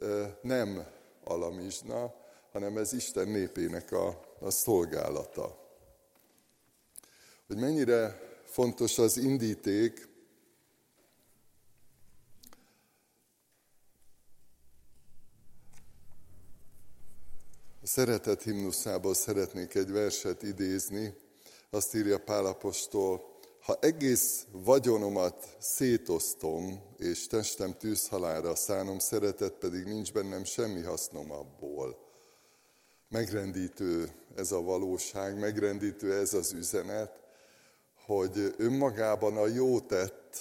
e, 0.00 0.38
nem 0.42 0.86
alamizsna, 1.24 2.14
hanem 2.52 2.76
ez 2.76 2.92
Isten 2.92 3.28
népének 3.28 3.92
a, 3.92 4.20
a 4.40 4.50
szolgálata. 4.50 5.58
Hogy 7.46 7.56
mennyire 7.56 8.20
fontos 8.44 8.98
az 8.98 9.16
indíték, 9.16 10.08
A 17.84 17.86
szeretet 17.86 18.42
himnuszából 18.42 19.14
szeretnék 19.14 19.74
egy 19.74 19.90
verset 19.90 20.42
idézni. 20.42 21.14
Azt 21.70 21.94
írja 21.94 22.18
Pálapostól, 22.18 23.38
ha 23.60 23.78
egész 23.80 24.46
vagyonomat 24.52 25.56
szétosztom, 25.60 26.82
és 26.98 27.26
testem 27.26 27.76
tűzhalára 27.78 28.54
szánom, 28.54 28.98
szeretet 28.98 29.52
pedig 29.52 29.84
nincs 29.84 30.12
bennem 30.12 30.44
semmi 30.44 30.82
hasznom 30.82 31.30
abból. 31.30 31.98
Megrendítő 33.08 34.12
ez 34.36 34.52
a 34.52 34.62
valóság, 34.62 35.38
megrendítő 35.38 36.14
ez 36.14 36.34
az 36.34 36.52
üzenet, 36.52 37.20
hogy 38.06 38.54
önmagában 38.56 39.36
a 39.36 39.46
jó 39.46 39.80
tett, 39.80 40.36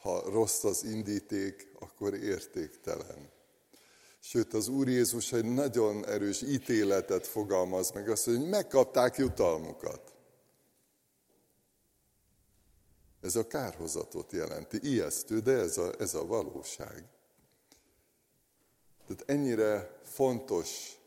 ha 0.00 0.30
rossz 0.30 0.64
az 0.64 0.84
indíték, 0.84 1.72
akkor 1.78 2.14
értéktelen. 2.14 3.40
Sőt, 4.24 4.54
az 4.54 4.68
Úr 4.68 4.88
Jézus 4.88 5.32
egy 5.32 5.44
nagyon 5.44 6.06
erős 6.06 6.42
ítéletet 6.42 7.26
fogalmaz 7.26 7.90
meg, 7.90 8.08
azt, 8.08 8.24
hogy 8.24 8.48
megkapták 8.48 9.16
jutalmukat. 9.16 10.14
Ez 13.20 13.36
a 13.36 13.46
kárhozatot 13.46 14.32
jelenti. 14.32 14.78
Ijesztő, 14.82 15.40
de 15.40 15.52
ez 15.52 15.78
a, 15.78 15.92
ez 15.98 16.14
a 16.14 16.26
valóság. 16.26 17.04
Tehát 19.06 19.22
ennyire 19.26 20.00
fontos 20.04 20.98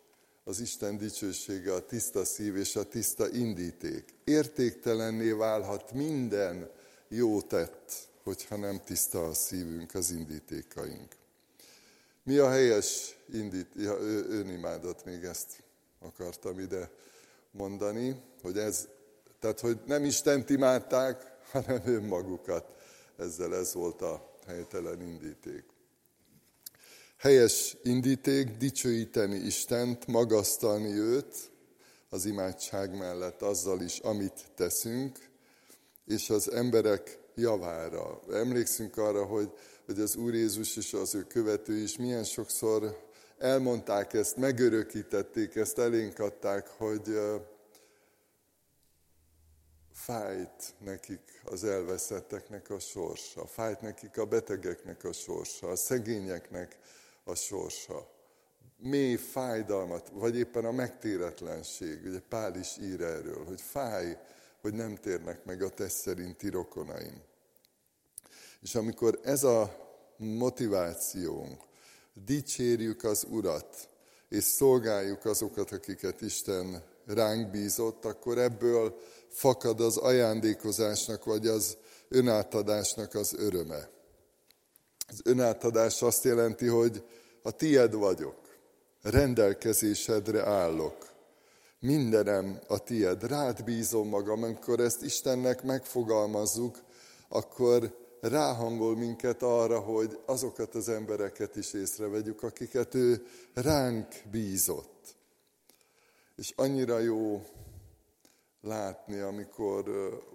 az 0.44 0.60
Isten 0.60 0.98
dicsősége, 0.98 1.74
a 1.74 1.86
tiszta 1.86 2.26
szív 2.26 2.56
és 2.56 2.76
a 2.76 2.84
tiszta 2.84 3.30
indíték. 3.30 4.14
Értéktelenné 4.24 5.32
válhat 5.32 5.92
minden 5.92 6.72
jó 7.08 7.42
tett, 7.42 8.08
hogyha 8.24 8.58
nem 8.58 8.82
tiszta 8.86 9.26
a 9.26 9.34
szívünk, 9.34 9.94
az 9.94 10.12
indítékaink. 10.12 11.16
Mi 12.26 12.38
a 12.38 12.50
helyes 12.50 13.18
indít, 13.34 13.68
ja, 13.76 13.98
önimádat, 14.30 15.06
még 15.06 15.24
ezt 15.24 15.64
akartam 16.00 16.60
ide 16.60 16.92
mondani, 17.52 18.22
hogy 18.42 18.58
ez, 18.58 18.88
tehát 19.40 19.60
hogy 19.60 19.80
nem 19.86 20.04
Istent 20.04 20.50
imádták, 20.50 21.34
hanem 21.52 21.82
önmagukat. 21.86 22.76
Ezzel 23.18 23.56
ez 23.56 23.74
volt 23.74 24.02
a 24.02 24.38
helytelen 24.48 25.02
indíték. 25.02 25.64
Helyes 27.18 27.78
indíték 27.84 28.58
dicsőíteni 28.58 29.36
Istent, 29.36 30.08
magasztalni 30.08 30.92
őt 30.92 31.52
az 32.10 32.26
imádság 32.26 32.98
mellett 32.98 33.42
azzal 33.42 33.82
is, 33.82 34.00
amit 34.00 34.52
teszünk, 34.56 35.18
és 36.06 36.30
az 36.30 36.52
emberek 36.52 37.20
javára. 37.36 38.20
Emlékszünk 38.32 38.98
arra, 38.98 39.26
hogy, 39.26 39.52
hogy 39.86 40.00
az 40.00 40.16
Úr 40.16 40.34
Jézus 40.34 40.78
és 40.78 40.94
az 40.94 41.16
ő 41.16 41.24
követői 41.24 41.82
is 41.82 41.98
milyen 41.98 42.24
sokszor 42.24 43.04
elmondták 43.38 44.14
ezt, 44.14 44.38
megörökítették 44.38 45.56
ezt, 45.56 45.80
elénk 45.80 46.20
adták, 46.20 46.68
hogy 46.68 47.20
fájt 49.94 50.74
nekik 50.80 51.42
az 51.44 51.64
elveszetteknek 51.64 52.70
a 52.70 52.80
sorsa, 52.80 53.46
fájt 53.46 53.82
nekik 53.82 54.18
a 54.18 54.26
betegeknek 54.26 55.04
a 55.04 55.14
sorsa, 55.14 55.68
a 55.68 55.76
szegényeknek 55.76 56.78
a 57.24 57.36
sorsa. 57.36 58.14
Mély 58.78 59.16
fájdalmat, 59.16 60.10
vagy 60.14 60.38
éppen 60.38 60.66
a 60.66 60.72
megtéretlenség. 60.72 62.06
Ugye 62.06 62.20
Pál 62.30 62.56
is 62.56 62.78
ír 62.78 63.02
erről, 63.02 63.46
hogy 63.46 63.62
fáj, 63.62 64.18
hogy 64.62 64.74
nem 64.74 64.96
térnek 64.96 65.46
meg 65.46 65.62
a 65.62 65.70
test 65.70 65.96
szerinti 65.96 66.50
rokonaim. 66.50 67.22
És 68.66 68.76
amikor 68.76 69.20
ez 69.24 69.44
a 69.44 69.76
motivációnk, 70.18 71.64
dicsérjük 72.14 73.04
az 73.04 73.26
Urat, 73.30 73.90
és 74.30 74.44
szolgáljuk 74.44 75.26
azokat, 75.26 75.72
akiket 75.72 76.22
Isten 76.22 76.84
ránk 77.06 77.52
bízott, 77.52 78.06
akkor 78.06 78.38
ebből 78.38 78.98
fakad 79.30 79.80
az 79.82 79.98
ajándékozásnak, 79.98 81.24
vagy 81.24 81.48
az 81.48 81.78
önátadásnak 82.08 83.14
az 83.14 83.34
öröme. 83.34 83.90
Az 85.08 85.22
önátadás 85.24 86.02
azt 86.02 86.24
jelenti, 86.24 86.66
hogy 86.68 87.04
a 87.44 87.52
tied 87.52 87.94
vagyok, 87.94 88.40
rendelkezésedre 89.02 90.46
állok, 90.46 90.98
mindenem 91.80 92.60
a 92.68 92.78
tied, 92.78 93.24
rád 93.24 93.64
bízom 93.64 94.08
magam, 94.08 94.44
amikor 94.44 94.80
ezt 94.80 95.04
Istennek 95.04 95.64
megfogalmazzuk, 95.64 96.84
akkor 97.30 98.04
ráhangol 98.30 98.96
minket 98.96 99.42
arra, 99.42 99.80
hogy 99.80 100.20
azokat 100.26 100.76
az 100.76 100.90
embereket 100.90 101.56
is 101.56 101.74
észrevegyük, 101.74 102.44
akiket 102.44 102.94
ő 102.94 103.26
ránk 103.54 104.08
bízott. 104.32 105.16
És 106.36 106.54
annyira 106.56 107.00
jó 107.00 107.42
látni, 108.62 109.20
amikor 109.20 109.86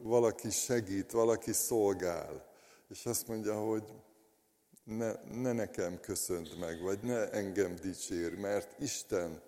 valaki 0.02 0.50
segít, 0.50 1.10
valaki 1.10 1.52
szolgál, 1.52 2.48
és 2.88 3.06
azt 3.06 3.28
mondja, 3.28 3.60
hogy 3.60 3.84
ne, 4.84 5.12
ne 5.40 5.52
nekem 5.52 6.00
köszönt 6.00 6.58
meg, 6.58 6.82
vagy 6.82 6.98
ne 7.02 7.30
engem 7.30 7.76
dicsér, 7.76 8.34
mert 8.34 8.80
Isten 8.80 9.42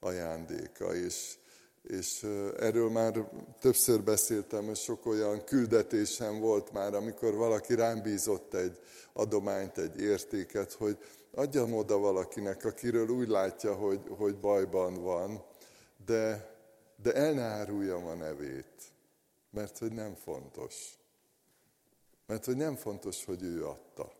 ajándéka, 0.00 0.94
és, 0.94 1.38
és 1.86 2.22
erről 2.58 2.90
már 2.90 3.30
többször 3.60 4.02
beszéltem, 4.02 4.68
és 4.68 4.78
sok 4.78 5.06
olyan 5.06 5.44
küldetésem 5.44 6.40
volt 6.40 6.72
már, 6.72 6.94
amikor 6.94 7.34
valaki 7.34 7.74
rám 7.74 8.02
bízott 8.02 8.54
egy 8.54 8.78
adományt, 9.12 9.78
egy 9.78 10.00
értéket, 10.00 10.72
hogy 10.72 10.98
adjam 11.34 11.74
oda 11.74 11.98
valakinek, 11.98 12.64
akiről 12.64 13.08
úgy 13.08 13.28
látja, 13.28 13.74
hogy, 13.74 14.00
hogy 14.08 14.38
bajban 14.38 15.02
van, 15.02 15.44
de 16.06 16.54
de 17.02 17.12
el 17.12 17.32
ne 17.32 17.42
áruljam 17.42 18.06
a 18.06 18.14
nevét, 18.14 18.92
mert 19.50 19.78
hogy 19.78 19.92
nem 19.92 20.14
fontos. 20.14 20.98
Mert 22.26 22.44
hogy 22.44 22.56
nem 22.56 22.76
fontos, 22.76 23.24
hogy 23.24 23.42
ő 23.42 23.66
adta. 23.66 24.12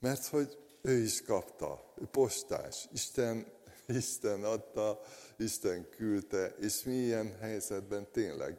Mert 0.00 0.26
hogy 0.26 0.58
ő 0.82 0.98
is 0.98 1.22
kapta, 1.22 1.92
ő 1.96 2.04
postás. 2.04 2.88
Isten, 2.92 3.46
Isten 3.86 4.44
adta, 4.44 5.00
Isten 5.38 5.88
küldte, 5.96 6.54
és 6.60 6.82
mi 6.82 6.94
ilyen 6.94 7.36
helyzetben 7.40 8.06
tényleg 8.12 8.58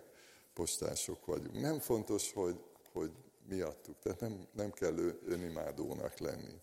postások 0.53 1.25
vagyunk. 1.25 1.61
Nem 1.61 1.79
fontos, 1.79 2.33
hogy, 2.33 2.55
hogy 2.93 3.11
mi 3.49 3.59
adtuk, 3.61 3.95
tehát 4.03 4.19
nem, 4.19 4.47
nem 4.55 4.71
kell 4.71 4.95
önimádónak 5.27 6.19
lenni. 6.19 6.53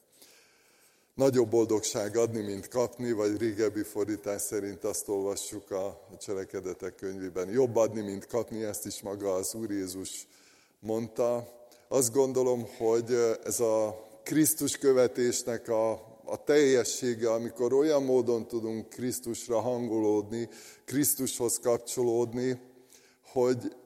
Nagyobb 1.14 1.50
boldogság 1.50 2.16
adni, 2.16 2.40
mint 2.40 2.68
kapni, 2.68 3.12
vagy 3.12 3.36
régebbi 3.36 3.82
fordítás 3.82 4.42
szerint 4.42 4.84
azt 4.84 5.08
olvassuk 5.08 5.70
a 5.70 6.08
cselekedetek 6.18 6.94
könyvében. 6.94 7.48
Jobb 7.48 7.76
adni, 7.76 8.00
mint 8.00 8.26
kapni, 8.26 8.62
ezt 8.62 8.86
is 8.86 9.02
maga 9.02 9.34
az 9.34 9.54
Úr 9.54 9.70
Jézus 9.70 10.26
mondta. 10.80 11.48
Azt 11.88 12.12
gondolom, 12.12 12.66
hogy 12.78 13.12
ez 13.44 13.60
a 13.60 14.02
Krisztus 14.22 14.78
követésnek 14.78 15.68
a, 15.68 16.11
a 16.24 16.44
teljessége, 16.44 17.32
amikor 17.32 17.72
olyan 17.72 18.02
módon 18.02 18.46
tudunk 18.46 18.88
Krisztusra 18.88 19.60
hangolódni, 19.60 20.48
Krisztushoz 20.84 21.58
kapcsolódni, 21.58 22.60
hogy 23.22 23.76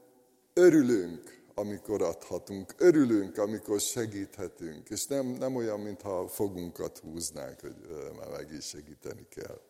örülünk, 0.52 1.44
amikor 1.54 2.02
adhatunk, 2.02 2.74
örülünk, 2.78 3.38
amikor 3.38 3.80
segíthetünk, 3.80 4.88
és 4.88 5.06
nem, 5.06 5.26
nem 5.26 5.56
olyan, 5.56 5.80
mintha 5.80 6.28
fogunkat 6.28 6.98
húznánk, 6.98 7.60
hogy 7.60 7.76
már 8.18 8.28
meg 8.28 8.52
is 8.52 8.64
segíteni 8.64 9.26
kell. 9.28 9.60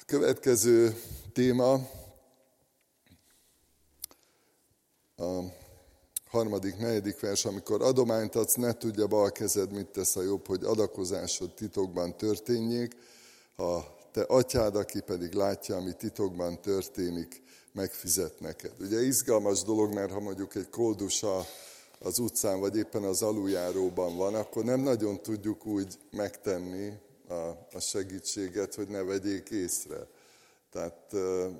A 0.00 0.02
következő 0.06 1.00
téma 1.32 1.72
a 5.16 5.40
harmadik, 6.36 6.76
negyedik 6.76 7.20
vers, 7.20 7.44
amikor 7.44 7.82
adományt 7.82 8.34
adsz, 8.34 8.54
ne 8.54 8.72
tudja 8.72 9.06
bal 9.06 9.32
kezed, 9.32 9.72
mit 9.72 9.86
tesz 9.86 10.16
a 10.16 10.22
jobb, 10.22 10.46
hogy 10.46 10.64
adakozásod 10.64 11.54
titokban 11.54 12.16
történjék, 12.16 12.96
a 13.56 13.80
te 14.12 14.22
atyád, 14.22 14.76
aki 14.76 15.00
pedig 15.00 15.32
látja, 15.32 15.76
ami 15.76 15.92
titokban 15.92 16.60
történik, 16.60 17.42
megfizet 17.72 18.40
neked. 18.40 18.72
Ugye 18.80 19.02
izgalmas 19.02 19.62
dolog, 19.62 19.94
mert 19.94 20.12
ha 20.12 20.20
mondjuk 20.20 20.54
egy 20.54 20.68
koldusa 20.68 21.46
az 21.98 22.18
utcán, 22.18 22.60
vagy 22.60 22.76
éppen 22.76 23.02
az 23.02 23.22
aluljáróban 23.22 24.16
van, 24.16 24.34
akkor 24.34 24.64
nem 24.64 24.80
nagyon 24.80 25.22
tudjuk 25.22 25.66
úgy 25.66 25.94
megtenni 26.10 26.92
a, 27.28 27.34
a 27.72 27.80
segítséget, 27.80 28.74
hogy 28.74 28.88
ne 28.88 29.02
vegyék 29.02 29.48
észre. 29.50 30.06
Tehát 30.72 31.12
uh, 31.12 31.50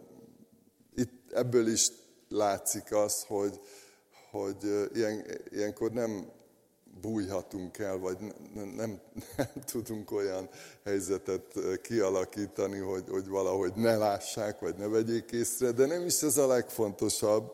itt 0.95 1.33
ebből 1.33 1.69
is 1.69 1.89
látszik 2.29 2.95
az, 2.95 3.25
hogy, 3.27 3.61
hogy 4.43 4.89
ilyen, 4.95 5.25
ilyenkor 5.51 5.93
nem 5.93 6.31
bújhatunk 7.01 7.79
el, 7.79 7.99
vagy 7.99 8.17
nem, 8.55 8.69
nem, 8.69 9.01
nem 9.37 9.51
tudunk 9.65 10.11
olyan 10.11 10.49
helyzetet 10.85 11.59
kialakítani, 11.83 12.79
hogy, 12.79 13.05
hogy 13.09 13.29
valahogy 13.29 13.73
ne 13.75 13.97
lássák, 13.97 14.61
vagy 14.61 14.77
ne 14.77 14.87
vegyék 14.87 15.31
észre, 15.31 15.71
de 15.71 15.87
nem 15.87 16.07
is 16.07 16.23
ez 16.23 16.37
a 16.37 16.47
legfontosabb, 16.47 17.53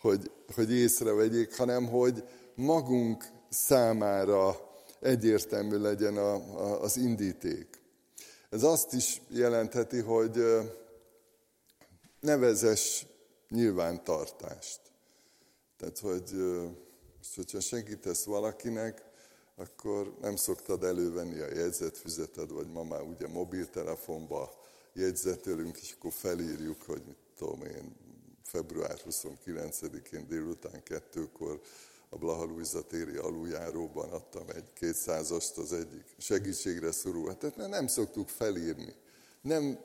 hogy, 0.00 0.30
hogy 0.54 0.72
észrevegyék, 0.72 1.56
hanem 1.56 1.86
hogy 1.86 2.24
magunk 2.54 3.24
számára 3.48 4.70
egyértelmű 5.00 5.78
legyen 5.78 6.16
a, 6.16 6.34
a, 6.34 6.82
az 6.82 6.96
indíték. 6.96 7.68
Ez 8.50 8.62
azt 8.62 8.92
is 8.92 9.22
jelentheti, 9.28 10.00
hogy 10.00 10.44
nevezes 12.20 13.06
nyilvántartást. 13.48 14.80
Tehát, 15.76 15.98
hogy 15.98 16.30
hogyha 17.34 17.60
segítesz 17.60 18.24
valakinek, 18.24 19.04
akkor 19.56 20.16
nem 20.20 20.36
szoktad 20.36 20.84
elővenni 20.84 21.40
a 21.40 21.54
jegyzetfüzeted, 21.54 22.50
vagy 22.50 22.66
ma 22.66 22.82
már 22.82 23.02
ugye 23.02 23.28
mobiltelefonba 23.28 24.64
jegyzetelünk, 24.92 25.78
és 25.80 25.94
akkor 25.98 26.12
felírjuk, 26.12 26.82
hogy 26.82 27.02
mit 27.06 27.16
tudom 27.36 27.62
én, 27.62 27.96
február 28.42 29.00
29-én 29.08 30.26
délután 30.28 30.82
kettőkor 30.82 31.60
a 32.08 32.16
Blaha 32.16 32.82
téri 32.88 33.16
aluljáróban 33.16 34.10
adtam 34.10 34.48
egy 34.54 34.72
kétszázast 34.72 35.56
az 35.56 35.72
egyik 35.72 36.04
segítségre 36.18 36.92
szorul. 36.92 37.36
Tehát 37.36 37.56
nem 37.56 37.86
szoktuk 37.86 38.28
felírni. 38.28 38.94
Nem, 39.40 39.78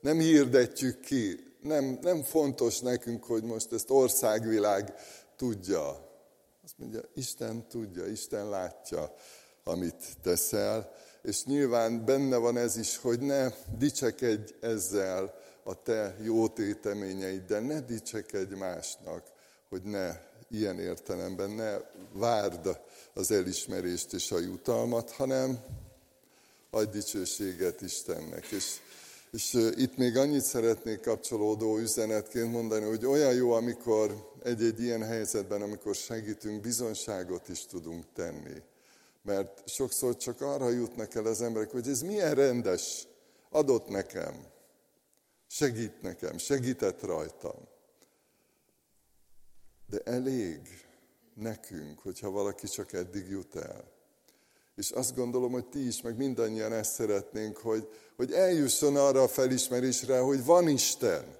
nem 0.00 0.18
hirdetjük 0.18 1.00
ki. 1.00 1.49
Nem, 1.62 1.98
nem 2.02 2.22
fontos 2.22 2.80
nekünk, 2.80 3.24
hogy 3.24 3.42
most 3.42 3.72
ezt 3.72 3.90
országvilág 3.90 4.94
tudja. 5.36 6.08
Azt 6.64 6.78
mondja, 6.78 7.00
Isten 7.14 7.68
tudja, 7.68 8.06
Isten 8.06 8.48
látja, 8.48 9.14
amit 9.64 10.16
teszel. 10.22 10.92
És 11.22 11.44
nyilván 11.44 12.04
benne 12.04 12.36
van 12.36 12.56
ez 12.56 12.76
is, 12.76 12.96
hogy 12.96 13.20
ne 13.20 13.48
dicsekedj 13.78 14.52
ezzel 14.60 15.34
a 15.62 15.82
te 15.82 16.16
jó 16.22 16.48
téteményeiddel, 16.48 17.60
ne 17.60 17.80
dicsekedj 17.80 18.54
másnak, 18.54 19.22
hogy 19.68 19.82
ne 19.82 20.28
ilyen 20.50 20.78
értelemben 20.78 21.50
ne 21.50 21.76
várd 22.12 22.80
az 23.14 23.30
elismerést 23.30 24.12
és 24.12 24.32
a 24.32 24.38
jutalmat, 24.38 25.10
hanem 25.10 25.58
adj 26.70 26.90
dicsőséget 26.90 27.80
Istennek. 27.80 28.46
És, 28.46 28.80
és 29.30 29.52
itt 29.76 29.96
még 29.96 30.16
annyit 30.16 30.42
szeretnék 30.42 31.00
kapcsolódó 31.00 31.78
üzenetként 31.78 32.52
mondani, 32.52 32.84
hogy 32.84 33.06
olyan 33.06 33.34
jó, 33.34 33.52
amikor 33.52 34.30
egy-egy 34.42 34.80
ilyen 34.80 35.02
helyzetben, 35.02 35.62
amikor 35.62 35.94
segítünk, 35.94 36.60
bizonságot 36.60 37.48
is 37.48 37.66
tudunk 37.66 38.04
tenni. 38.14 38.62
Mert 39.22 39.68
sokszor 39.68 40.16
csak 40.16 40.40
arra 40.40 40.70
jutnak 40.70 41.14
el 41.14 41.26
az 41.26 41.42
emberek, 41.42 41.70
hogy 41.70 41.88
ez 41.88 42.00
milyen 42.00 42.34
rendes, 42.34 43.06
adott 43.50 43.88
nekem, 43.88 44.34
segít 45.46 46.02
nekem, 46.02 46.38
segített 46.38 47.02
rajtam. 47.02 47.68
De 49.86 50.00
elég 50.04 50.60
nekünk, 51.34 51.98
hogyha 51.98 52.30
valaki 52.30 52.66
csak 52.66 52.92
eddig 52.92 53.28
jut 53.28 53.56
el. 53.56 53.99
És 54.80 54.90
azt 54.90 55.14
gondolom, 55.14 55.52
hogy 55.52 55.66
ti 55.66 55.86
is, 55.86 56.02
meg 56.02 56.16
mindannyian 56.16 56.72
ezt 56.72 56.92
szeretnénk, 56.92 57.56
hogy, 57.56 57.88
hogy 58.16 58.32
eljusson 58.32 58.96
arra 58.96 59.22
a 59.22 59.28
felismerésre, 59.28 60.18
hogy 60.18 60.44
van 60.44 60.68
Isten, 60.68 61.36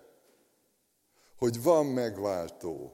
hogy 1.39 1.63
van 1.63 1.87
megváltó, 1.87 2.93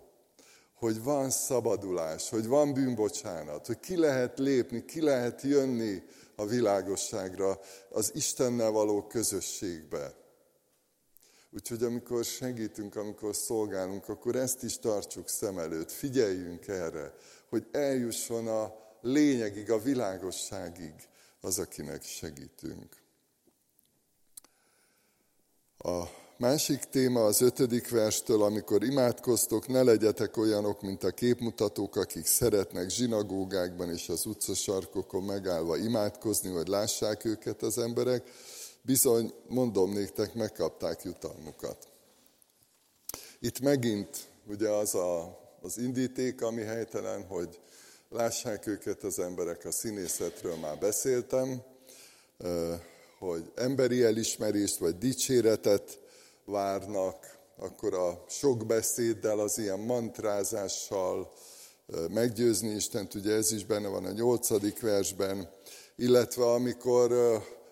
hogy 0.74 1.02
van 1.02 1.30
szabadulás, 1.30 2.28
hogy 2.28 2.46
van 2.46 2.72
bűnbocsánat, 2.72 3.66
hogy 3.66 3.80
ki 3.80 3.96
lehet 3.96 4.38
lépni, 4.38 4.84
ki 4.84 5.00
lehet 5.00 5.42
jönni 5.42 6.02
a 6.36 6.46
világosságra, 6.46 7.60
az 7.90 8.10
Istennel 8.14 8.70
való 8.70 9.06
közösségbe. 9.06 10.14
Úgyhogy 11.50 11.82
amikor 11.82 12.24
segítünk, 12.24 12.96
amikor 12.96 13.34
szolgálunk, 13.34 14.08
akkor 14.08 14.36
ezt 14.36 14.62
is 14.62 14.78
tartsuk 14.78 15.28
szem 15.28 15.58
előtt, 15.58 15.90
figyeljünk 15.90 16.68
erre, 16.68 17.14
hogy 17.48 17.66
eljusson 17.72 18.46
a 18.46 18.85
lényegig, 19.06 19.70
a 19.70 19.78
világosságig 19.78 20.92
az, 21.40 21.58
akinek 21.58 22.02
segítünk. 22.02 22.96
A 25.78 26.04
másik 26.36 26.84
téma 26.84 27.24
az 27.24 27.40
ötödik 27.40 27.90
verstől, 27.90 28.42
amikor 28.42 28.84
imádkoztok, 28.84 29.68
ne 29.68 29.82
legyetek 29.82 30.36
olyanok, 30.36 30.82
mint 30.82 31.04
a 31.04 31.10
képmutatók, 31.10 31.96
akik 31.96 32.26
szeretnek 32.26 32.90
zsinagógákban 32.90 33.90
és 33.92 34.08
az 34.08 34.26
utcasarkokon 34.26 35.22
megállva 35.22 35.76
imádkozni, 35.76 36.50
hogy 36.50 36.68
lássák 36.68 37.24
őket 37.24 37.62
az 37.62 37.78
emberek, 37.78 38.28
bizony, 38.82 39.32
mondom 39.48 39.92
néktek, 39.92 40.34
megkapták 40.34 41.02
jutalmukat. 41.02 41.88
Itt 43.40 43.60
megint 43.60 44.28
ugye 44.46 44.68
az 44.68 44.94
a, 44.94 45.38
az 45.60 45.78
indíték, 45.78 46.42
ami 46.42 46.62
helytelen, 46.62 47.24
hogy 47.26 47.60
lássák 48.16 48.66
őket 48.66 49.02
az 49.02 49.18
emberek, 49.18 49.64
a 49.64 49.70
színészetről 49.70 50.56
már 50.56 50.78
beszéltem, 50.78 51.62
hogy 53.18 53.52
emberi 53.54 54.02
elismerést 54.02 54.76
vagy 54.76 54.98
dicséretet 54.98 56.00
várnak, 56.44 57.38
akkor 57.56 57.94
a 57.94 58.24
sok 58.28 58.66
beszéddel, 58.66 59.38
az 59.38 59.58
ilyen 59.58 59.78
mantrázással 59.78 61.32
meggyőzni 62.10 62.68
Istent, 62.68 63.14
ugye 63.14 63.34
ez 63.34 63.52
is 63.52 63.64
benne 63.64 63.88
van 63.88 64.04
a 64.04 64.12
nyolcadik 64.12 64.80
versben, 64.80 65.50
illetve 65.96 66.44
amikor 66.44 67.12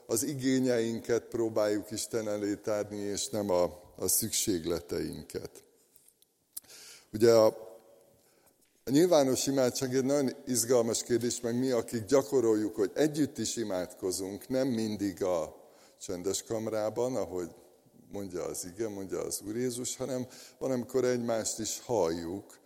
az 0.06 0.22
igényeinket 0.22 1.22
próbáljuk 1.22 1.90
Isten 1.90 2.28
elé 2.28 2.54
tárni, 2.54 2.96
és 2.96 3.28
nem 3.28 3.50
a, 3.50 3.62
a 3.96 4.08
szükségleteinket. 4.08 5.50
Ugye 7.12 7.32
a, 7.32 7.63
a 8.86 8.90
nyilvános 8.90 9.46
imádság 9.46 9.94
egy 9.94 10.04
nagyon 10.04 10.30
izgalmas 10.46 11.02
kérdés, 11.02 11.40
meg 11.40 11.58
mi, 11.58 11.70
akik 11.70 12.04
gyakoroljuk, 12.04 12.74
hogy 12.74 12.90
együtt 12.94 13.38
is 13.38 13.56
imádkozunk, 13.56 14.48
nem 14.48 14.68
mindig 14.68 15.22
a 15.22 15.56
csendes 16.00 16.42
kamrában, 16.42 17.16
ahogy 17.16 17.48
mondja 18.12 18.44
az 18.44 18.64
ige, 18.64 18.88
mondja 18.88 19.20
az 19.20 19.40
Úr 19.46 19.56
Jézus, 19.56 19.96
hanem 19.96 20.26
van, 20.58 20.70
amikor 20.70 21.04
egymást 21.04 21.58
is 21.58 21.80
halljuk. 21.84 22.58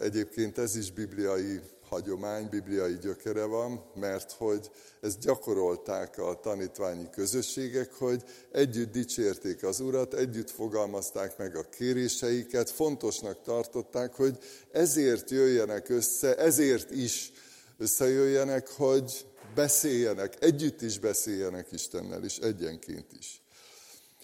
Egyébként 0.00 0.58
ez 0.58 0.76
is 0.76 0.92
bibliai 0.92 1.60
hagyomány, 1.92 2.48
bibliai 2.48 2.98
gyökere 2.98 3.44
van, 3.44 3.84
mert 3.94 4.32
hogy 4.32 4.70
ezt 5.00 5.18
gyakorolták 5.18 6.18
a 6.18 6.40
tanítványi 6.40 7.10
közösségek, 7.10 7.92
hogy 7.92 8.24
együtt 8.52 8.92
dicsérték 8.92 9.62
az 9.62 9.80
Urat, 9.80 10.14
együtt 10.14 10.50
fogalmazták 10.50 11.38
meg 11.38 11.56
a 11.56 11.68
kéréseiket, 11.68 12.70
fontosnak 12.70 13.42
tartották, 13.42 14.14
hogy 14.14 14.38
ezért 14.70 15.30
jöjjenek 15.30 15.88
össze, 15.88 16.36
ezért 16.36 16.90
is 16.90 17.32
összejöjjenek, 17.78 18.68
hogy 18.68 19.26
beszéljenek, 19.54 20.42
együtt 20.44 20.82
is 20.82 20.98
beszéljenek 20.98 21.72
Istennel, 21.72 22.24
és 22.24 22.38
egyenként 22.38 23.12
is. 23.18 23.42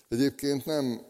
Egyébként 0.09 0.65
nem, 0.65 1.01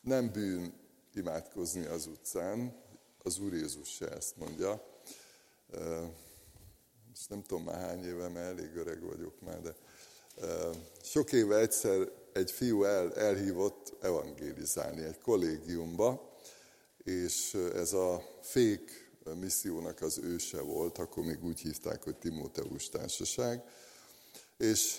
nem 0.00 0.30
bűn 0.32 0.74
imádkozni 1.14 1.84
az 1.84 2.06
utcán, 2.06 2.82
az 3.22 3.38
Úr 3.38 3.52
Jézus 3.52 3.88
se 3.88 4.08
ezt 4.08 4.36
mondja, 4.36 4.92
most 7.08 7.28
nem 7.28 7.42
tudom 7.42 7.64
már 7.64 7.80
hány 7.80 8.04
éve, 8.04 8.28
mert 8.28 8.58
elég 8.58 8.76
öreg 8.76 9.02
vagyok 9.02 9.40
már, 9.40 9.60
de 9.60 9.74
sok 11.02 11.32
éve 11.32 11.56
egyszer 11.56 12.08
egy 12.32 12.50
fiú 12.50 12.84
el, 12.84 13.14
elhívott 13.14 13.92
evangélizálni 14.00 15.02
egy 15.02 15.18
kollégiumba, 15.18 16.36
és 16.98 17.54
ez 17.54 17.92
a 17.92 18.22
fék 18.42 19.12
missziónak 19.40 20.00
az 20.00 20.18
őse 20.18 20.60
volt, 20.60 20.98
akkor 20.98 21.24
még 21.24 21.44
úgy 21.44 21.60
hívták, 21.60 22.02
hogy 22.02 22.16
Timóteus 22.16 22.88
Társaság, 22.88 23.62
és 24.56 24.96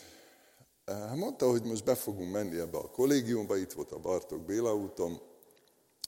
mondta, 1.16 1.50
hogy 1.50 1.64
most 1.64 1.84
be 1.84 1.96
fogunk 1.96 2.32
menni 2.32 2.60
ebbe 2.60 2.78
a 2.78 2.92
kollégiumba, 2.92 3.58
itt 3.58 3.72
volt 3.72 3.92
a 3.92 4.00
Bartok 4.00 4.46
Béla 4.46 4.76
úton, 4.76 5.22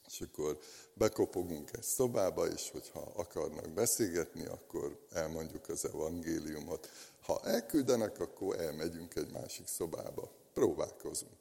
és 0.08 0.20
akkor 0.20 0.58
bekopogunk 0.94 1.70
egy 1.72 1.82
szobába, 1.82 2.46
és 2.46 2.70
hogyha 2.70 3.12
akarnak 3.16 3.68
beszélgetni, 3.68 4.46
akkor 4.46 4.98
elmondjuk 5.12 5.68
az 5.68 5.84
evangéliumot. 5.84 6.90
Ha 7.22 7.40
elküldenek, 7.44 8.20
akkor 8.20 8.60
elmegyünk 8.60 9.14
egy 9.14 9.30
másik 9.32 9.66
szobába. 9.66 10.30
Próbálkozunk. 10.54 11.32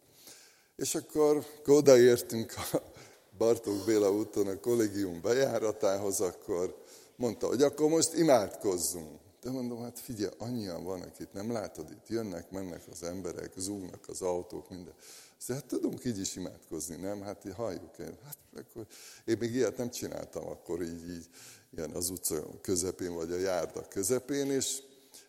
És 0.76 0.96
akkor 0.96 1.46
odaértünk 1.66 2.54
a 2.56 2.82
Bartók 3.38 3.86
Béla 3.86 4.12
úton 4.12 4.48
a 4.48 4.60
kollégium 4.60 5.22
bejáratához, 5.22 6.22
akkor 6.22 6.84
mondta, 7.16 7.48
hogy 7.48 7.62
akkor 7.62 7.90
most 7.90 8.14
imádkozzunk. 8.14 9.20
De 9.42 9.52
mondom, 9.52 9.82
hát 9.82 10.00
figyelj, 10.00 10.34
annyian 10.38 10.84
van, 10.84 11.02
akit 11.02 11.34
nem 11.34 11.52
látod, 11.52 11.92
itt 11.92 12.08
jönnek, 12.08 12.52
mennek 12.52 12.82
az 12.92 13.04
emberek, 13.04 13.52
zúgnak 13.58 14.08
az 14.08 14.22
autók, 14.22 14.70
minden. 14.70 14.94
Azt 15.38 15.52
hát 15.52 15.66
tudunk 15.66 16.06
így 16.06 16.20
is 16.20 16.36
imádkozni, 16.36 16.96
nem? 16.96 17.22
Hát 17.22 17.46
így 17.46 17.54
halljuk 17.54 17.98
én. 18.00 18.18
Hát 18.26 18.38
akkor 18.56 18.86
én 19.26 19.38
még 19.40 19.56
ilyet 19.56 19.78
nem 19.78 19.90
csináltam 19.90 20.48
akkor 20.48 20.82
így, 20.82 21.10
így 21.10 21.30
ilyen 21.76 21.92
az 21.92 22.10
utca 22.10 22.60
közepén, 22.62 23.14
vagy 23.14 23.32
a 23.32 23.38
járda 23.38 23.88
közepén, 23.88 24.52
és, 24.52 24.80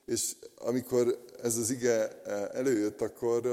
és 0.04 0.36
amikor 0.58 1.24
ez 1.42 1.56
az 1.56 1.70
ige 1.70 2.22
előjött, 2.52 3.00
akkor, 3.00 3.46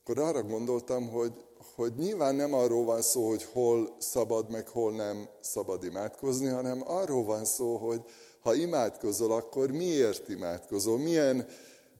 akkor 0.00 0.18
arra 0.18 0.42
gondoltam, 0.42 1.08
hogy, 1.08 1.32
hogy 1.74 1.94
nyilván 1.94 2.34
nem 2.34 2.54
arról 2.54 2.84
van 2.84 3.02
szó, 3.02 3.28
hogy 3.28 3.44
hol 3.44 3.96
szabad, 3.98 4.50
meg 4.50 4.68
hol 4.68 4.92
nem 4.92 5.28
szabad 5.40 5.84
imádkozni, 5.84 6.46
hanem 6.46 6.82
arról 6.90 7.24
van 7.24 7.44
szó, 7.44 7.76
hogy 7.76 8.00
ha 8.40 8.54
imádkozol, 8.54 9.32
akkor 9.32 9.70
miért 9.70 10.28
imádkozol, 10.28 10.98
milyen 10.98 11.46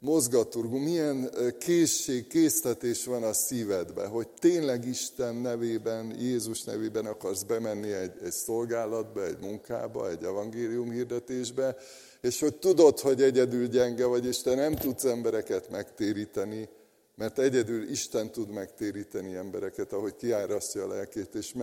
mozgaturgó, 0.00 0.78
milyen 0.78 1.30
készség, 1.58 2.26
késztetés 2.26 3.04
van 3.04 3.22
a 3.22 3.32
szívedbe, 3.32 4.06
hogy 4.06 4.28
tényleg 4.28 4.86
Isten 4.86 5.34
nevében, 5.34 6.14
Jézus 6.18 6.62
nevében 6.62 7.06
akarsz 7.06 7.42
bemenni 7.42 7.92
egy, 7.92 8.12
egy 8.24 8.32
szolgálatba, 8.32 9.24
egy 9.24 9.38
munkába, 9.40 10.10
egy 10.10 10.24
evangélium 10.24 10.90
hirdetésbe, 10.90 11.76
és 12.20 12.40
hogy 12.40 12.56
tudod, 12.56 13.00
hogy 13.00 13.22
egyedül 13.22 13.66
gyenge 13.66 14.06
vagy, 14.06 14.26
és 14.26 14.40
te 14.40 14.54
nem 14.54 14.74
tudsz 14.74 15.04
embereket 15.04 15.70
megtéríteni, 15.70 16.68
mert 17.16 17.38
egyedül 17.38 17.90
Isten 17.90 18.30
tud 18.30 18.50
megtéríteni 18.50 19.34
embereket, 19.34 19.92
ahogy 19.92 20.16
kiárasztja 20.16 20.84
a 20.84 20.88
lelkét, 20.88 21.34
és 21.34 21.54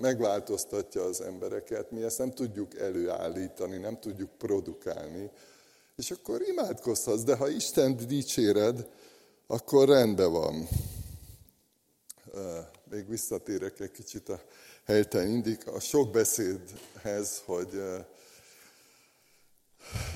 megváltoztatja 0.00 1.02
az 1.02 1.20
embereket. 1.20 1.90
Mi 1.90 2.02
ezt 2.02 2.18
nem 2.18 2.30
tudjuk 2.30 2.78
előállítani, 2.78 3.76
nem 3.76 3.98
tudjuk 4.00 4.30
produkálni. 4.38 5.30
És 6.00 6.10
akkor 6.10 6.42
imádkozhatsz, 6.42 7.22
de 7.22 7.36
ha 7.36 7.48
Isten 7.48 7.96
dicséred, 7.96 8.88
akkor 9.46 9.88
rendben 9.88 10.32
van. 10.32 10.68
Még 12.84 13.08
visszatérek 13.08 13.80
egy 13.80 13.90
kicsit 13.90 14.28
a 14.28 14.42
helytelen 14.84 15.28
indik, 15.28 15.66
a 15.66 15.80
sok 15.80 16.10
beszédhez, 16.10 17.42
hogy 17.44 17.82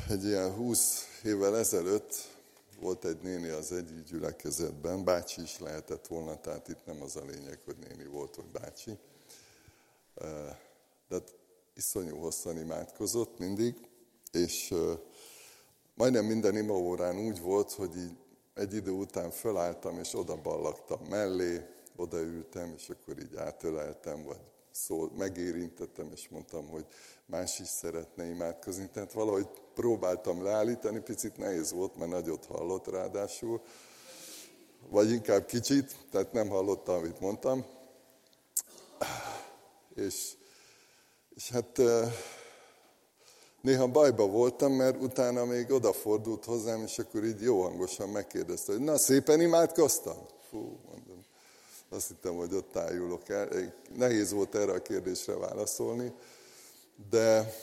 egy 0.08 0.24
ilyen 0.24 0.54
20 0.54 1.04
évvel 1.24 1.56
ezelőtt 1.56 2.14
volt 2.80 3.04
egy 3.04 3.20
néni 3.20 3.48
az 3.48 3.72
egyik 3.72 4.04
gyülekezetben, 4.04 5.04
bácsi 5.04 5.42
is 5.42 5.58
lehetett 5.58 6.06
volna, 6.06 6.40
tehát 6.40 6.68
itt 6.68 6.86
nem 6.86 7.02
az 7.02 7.16
a 7.16 7.24
lényeg, 7.24 7.58
hogy 7.64 7.76
néni 7.88 8.04
volt, 8.04 8.36
vagy 8.36 8.46
bácsi. 8.46 8.98
De 11.08 11.22
iszonyú 11.74 12.16
hosszan 12.16 12.58
imádkozott 12.58 13.38
mindig, 13.38 13.74
és 14.32 14.74
majdnem 15.94 16.24
minden 16.24 16.56
imaórán 16.56 17.18
úgy 17.18 17.40
volt, 17.40 17.72
hogy 17.72 17.96
így 17.96 18.16
egy 18.54 18.74
idő 18.74 18.90
után 18.90 19.30
fölálltam, 19.30 19.98
és 19.98 20.14
oda 20.14 20.40
ballagtam 20.42 21.00
mellé, 21.08 21.66
odaültem, 21.96 22.72
és 22.76 22.88
akkor 22.88 23.18
így 23.18 23.36
átöleltem, 23.36 24.24
vagy 24.24 24.40
szól, 24.70 25.10
megérintettem, 25.16 26.10
és 26.12 26.28
mondtam, 26.28 26.68
hogy 26.68 26.86
más 27.26 27.58
is 27.58 27.68
szeretne 27.68 28.24
imádkozni. 28.24 28.88
Tehát 28.92 29.12
valahogy 29.12 29.48
próbáltam 29.74 30.42
leállítani, 30.42 31.00
picit 31.00 31.36
nehéz 31.36 31.72
volt, 31.72 31.96
mert 31.96 32.10
nagyot 32.10 32.44
hallott 32.44 32.86
ráadásul, 32.86 33.62
vagy 34.88 35.10
inkább 35.10 35.44
kicsit, 35.44 35.96
tehát 36.10 36.32
nem 36.32 36.48
hallotta, 36.48 36.94
amit 36.94 37.20
mondtam. 37.20 37.64
És, 39.94 40.32
és 41.34 41.50
hát 41.50 41.80
néha 43.64 43.86
bajba 43.86 44.26
voltam, 44.26 44.72
mert 44.72 45.02
utána 45.02 45.44
még 45.44 45.70
odafordult 45.70 46.44
hozzám, 46.44 46.82
és 46.82 46.98
akkor 46.98 47.24
így 47.24 47.40
jó 47.40 47.62
hangosan 47.62 48.08
megkérdezte, 48.08 48.72
hogy 48.72 48.80
na, 48.80 48.98
szépen 48.98 49.40
imádkoztam? 49.40 50.16
Fú, 50.50 50.58
mondom, 50.90 51.24
azt 51.88 52.08
hittem, 52.08 52.36
hogy 52.36 52.54
ott 52.54 52.72
tájulok 52.72 53.28
el. 53.28 53.48
Nehéz 53.96 54.32
volt 54.32 54.54
erre 54.54 54.72
a 54.72 54.82
kérdésre 54.82 55.36
válaszolni, 55.36 56.12
de 57.10 57.54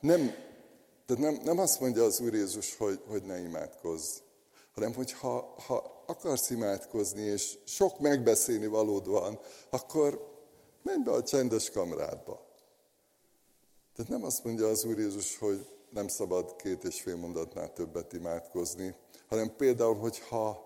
nem, 0.00 0.34
tehát 1.06 1.22
nem, 1.22 1.38
nem 1.44 1.58
azt 1.58 1.80
mondja 1.80 2.04
az 2.04 2.20
Úr 2.20 2.34
Jézus, 2.34 2.76
hogy, 2.76 3.00
hogy 3.08 3.22
ne 3.22 3.38
imádkozz, 3.38 4.16
hanem 4.74 4.94
hogy 4.94 5.12
ha, 5.12 5.54
ha 5.66 6.04
akarsz 6.06 6.50
imádkozni, 6.50 7.22
és 7.22 7.58
sok 7.64 7.98
megbeszélni 7.98 8.66
valód 8.66 9.08
van, 9.08 9.38
akkor 9.70 10.36
menj 10.82 11.02
be 11.02 11.10
a 11.10 11.22
csendes 11.22 11.70
kamrádba. 11.70 12.47
Tehát 13.98 14.12
nem 14.12 14.24
azt 14.24 14.44
mondja 14.44 14.66
az 14.68 14.84
Úr 14.84 14.98
Jézus, 14.98 15.38
hogy 15.38 15.66
nem 15.90 16.08
szabad 16.08 16.56
két 16.56 16.84
és 16.84 17.00
fél 17.00 17.16
mondatnál 17.16 17.72
többet 17.72 18.12
imádkozni, 18.12 18.94
hanem 19.28 19.56
például, 19.56 19.94
hogy 19.94 20.18
ha 20.18 20.62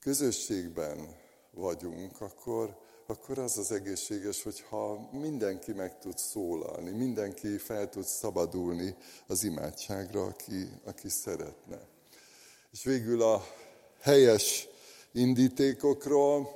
közösségben 0.00 1.16
vagyunk, 1.50 2.20
akkor, 2.20 2.78
akkor 3.06 3.38
az 3.38 3.58
az 3.58 3.72
egészséges, 3.72 4.42
hogyha 4.42 5.08
mindenki 5.12 5.72
meg 5.72 5.98
tud 5.98 6.18
szólalni, 6.18 6.90
mindenki 6.90 7.56
fel 7.56 7.88
tud 7.88 8.04
szabadulni 8.04 8.96
az 9.26 9.44
imádságra, 9.44 10.24
aki, 10.24 10.68
aki 10.84 11.08
szeretne. 11.08 11.80
És 12.72 12.84
végül 12.84 13.22
a 13.22 13.44
helyes 14.00 14.68
indítékokról. 15.12 16.48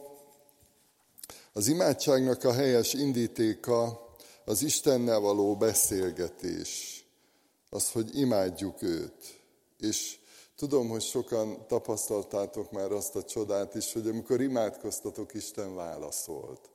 Az 1.53 1.67
imádságnak 1.67 2.45
a 2.45 2.53
helyes 2.53 2.95
indítéka 2.95 4.11
az 4.45 4.63
Istennel 4.63 5.21
való 5.21 5.57
beszélgetés, 5.57 7.05
az, 7.71 7.91
hogy 7.91 8.19
imádjuk 8.19 8.83
őt. 8.83 9.41
És 9.79 10.19
tudom, 10.57 10.89
hogy 10.89 11.03
sokan 11.03 11.67
tapasztaltátok 11.67 12.71
már 12.71 12.93
azt 12.93 13.17
a 13.17 13.25
csodát 13.25 13.75
is, 13.75 13.93
hogy 13.93 14.09
amikor 14.09 14.41
imádkoztatok, 14.41 15.35
Isten 15.35 15.75
válaszolt. 15.75 16.71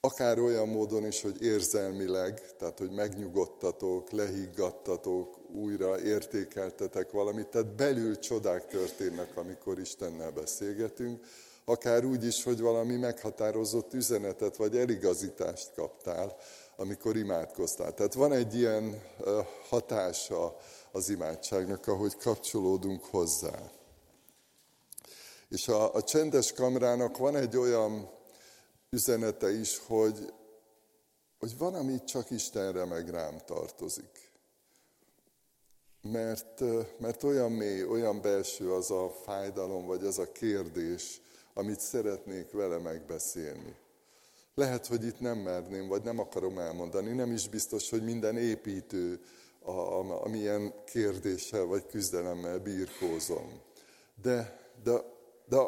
Akár 0.00 0.38
olyan 0.38 0.68
módon 0.68 1.06
is, 1.06 1.22
hogy 1.22 1.42
érzelmileg, 1.42 2.56
tehát 2.56 2.78
hogy 2.78 2.90
megnyugodtatok, 2.90 4.10
lehiggadtatok, 4.10 5.38
újra 5.52 6.00
értékeltetek 6.00 7.10
valamit, 7.10 7.46
tehát 7.46 7.74
belül 7.74 8.18
csodák 8.18 8.66
történnek, 8.66 9.36
amikor 9.36 9.78
Istennel 9.78 10.30
beszélgetünk, 10.30 11.24
akár 11.64 12.04
úgy 12.04 12.24
is, 12.24 12.42
hogy 12.42 12.60
valami 12.60 12.96
meghatározott 12.96 13.94
üzenetet 13.94 14.56
vagy 14.56 14.76
eligazítást 14.76 15.72
kaptál, 15.74 16.36
amikor 16.76 17.16
imádkoztál. 17.16 17.94
Tehát 17.94 18.14
van 18.14 18.32
egy 18.32 18.54
ilyen 18.54 19.02
hatása 19.68 20.56
az 20.92 21.08
imádságnak, 21.08 21.86
ahogy 21.86 22.16
kapcsolódunk 22.16 23.04
hozzá. 23.04 23.70
És 25.48 25.68
a, 25.68 25.94
a 25.94 26.02
csendes 26.02 26.52
kamrának 26.52 27.16
van 27.16 27.36
egy 27.36 27.56
olyan 27.56 28.10
üzenete 28.90 29.52
is, 29.52 29.78
hogy, 29.86 30.32
hogy 31.38 31.58
van, 31.58 31.74
ami 31.74 32.04
csak 32.04 32.30
Istenre 32.30 32.84
meg 32.84 33.08
rám 33.08 33.38
tartozik. 33.46 34.30
Mert, 36.02 36.60
mert 36.98 37.22
olyan 37.22 37.52
mély, 37.52 37.84
olyan 37.84 38.20
belső 38.20 38.72
az 38.72 38.90
a 38.90 39.10
fájdalom, 39.24 39.86
vagy 39.86 40.04
az 40.04 40.18
a 40.18 40.32
kérdés, 40.32 41.20
amit 41.54 41.80
szeretnék 41.80 42.50
vele 42.50 42.78
megbeszélni. 42.78 43.76
Lehet, 44.54 44.86
hogy 44.86 45.04
itt 45.04 45.20
nem 45.20 45.38
merném, 45.38 45.88
vagy 45.88 46.02
nem 46.02 46.18
akarom 46.18 46.58
elmondani, 46.58 47.12
nem 47.12 47.32
is 47.32 47.48
biztos, 47.48 47.90
hogy 47.90 48.04
minden 48.04 48.36
építő, 48.36 49.20
amilyen 50.22 50.74
kérdéssel 50.84 51.64
vagy 51.64 51.86
küzdelemmel 51.86 52.58
birkózom. 52.58 53.60
De, 54.22 54.60
de, 54.82 54.92
de 55.48 55.58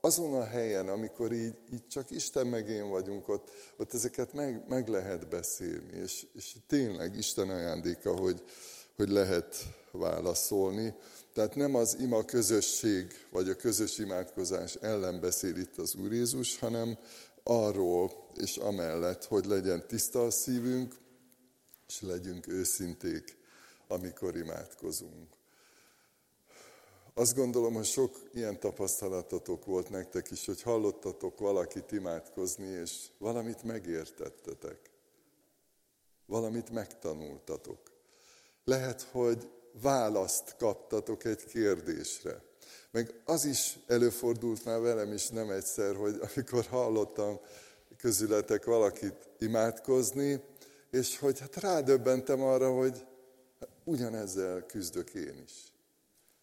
azon 0.00 0.34
a 0.34 0.44
helyen, 0.44 0.88
amikor 0.88 1.32
így, 1.32 1.54
így 1.72 1.86
csak 1.86 2.10
Isten 2.10 2.46
meg 2.46 2.68
én 2.68 2.88
vagyunk, 2.88 3.28
ott, 3.28 3.50
ott 3.76 3.94
ezeket 3.94 4.32
meg, 4.32 4.64
meg 4.68 4.88
lehet 4.88 5.28
beszélni, 5.28 5.96
és, 6.02 6.26
és 6.32 6.56
tényleg 6.66 7.16
Isten 7.16 7.50
ajándéka, 7.50 8.16
hogy, 8.16 8.42
hogy 8.96 9.08
lehet 9.08 9.56
válaszolni. 9.90 10.94
Tehát 11.36 11.54
nem 11.54 11.74
az 11.74 11.96
ima 12.00 12.24
közösség, 12.24 13.26
vagy 13.30 13.48
a 13.48 13.54
közös 13.54 13.98
imádkozás 13.98 14.74
ellen 14.74 15.20
beszél 15.20 15.56
itt 15.56 15.78
az 15.78 15.94
Úr 15.94 16.12
Jézus, 16.12 16.58
hanem 16.58 16.98
arról 17.42 18.30
és 18.34 18.56
amellett, 18.56 19.24
hogy 19.24 19.44
legyen 19.44 19.86
tiszta 19.86 20.24
a 20.24 20.30
szívünk, 20.30 20.94
és 21.88 22.00
legyünk 22.00 22.46
őszinték, 22.46 23.36
amikor 23.88 24.36
imádkozunk. 24.36 25.28
Azt 27.14 27.34
gondolom, 27.34 27.74
hogy 27.74 27.84
sok 27.84 28.28
ilyen 28.32 28.60
tapasztalatotok 28.60 29.64
volt 29.64 29.90
nektek 29.90 30.30
is, 30.30 30.46
hogy 30.46 30.62
hallottatok 30.62 31.38
valakit 31.38 31.92
imádkozni, 31.92 32.66
és 32.66 33.06
valamit 33.18 33.62
megértettetek. 33.62 34.90
Valamit 36.26 36.70
megtanultatok. 36.70 37.78
Lehet, 38.64 39.02
hogy 39.02 39.48
választ 39.82 40.56
kaptatok 40.58 41.24
egy 41.24 41.44
kérdésre. 41.44 42.42
Meg 42.90 43.14
az 43.24 43.44
is 43.44 43.78
előfordult 43.86 44.64
már 44.64 44.80
velem 44.80 45.12
is 45.12 45.28
nem 45.28 45.50
egyszer, 45.50 45.94
hogy 45.94 46.20
amikor 46.34 46.64
hallottam 46.64 47.40
közületek 47.96 48.64
valakit 48.64 49.28
imádkozni, 49.38 50.42
és 50.90 51.18
hogy 51.18 51.40
hát 51.40 51.56
rádöbbentem 51.56 52.42
arra, 52.42 52.72
hogy 52.72 53.06
ugyanezzel 53.84 54.66
küzdök 54.66 55.14
én 55.14 55.42
is. 55.44 55.52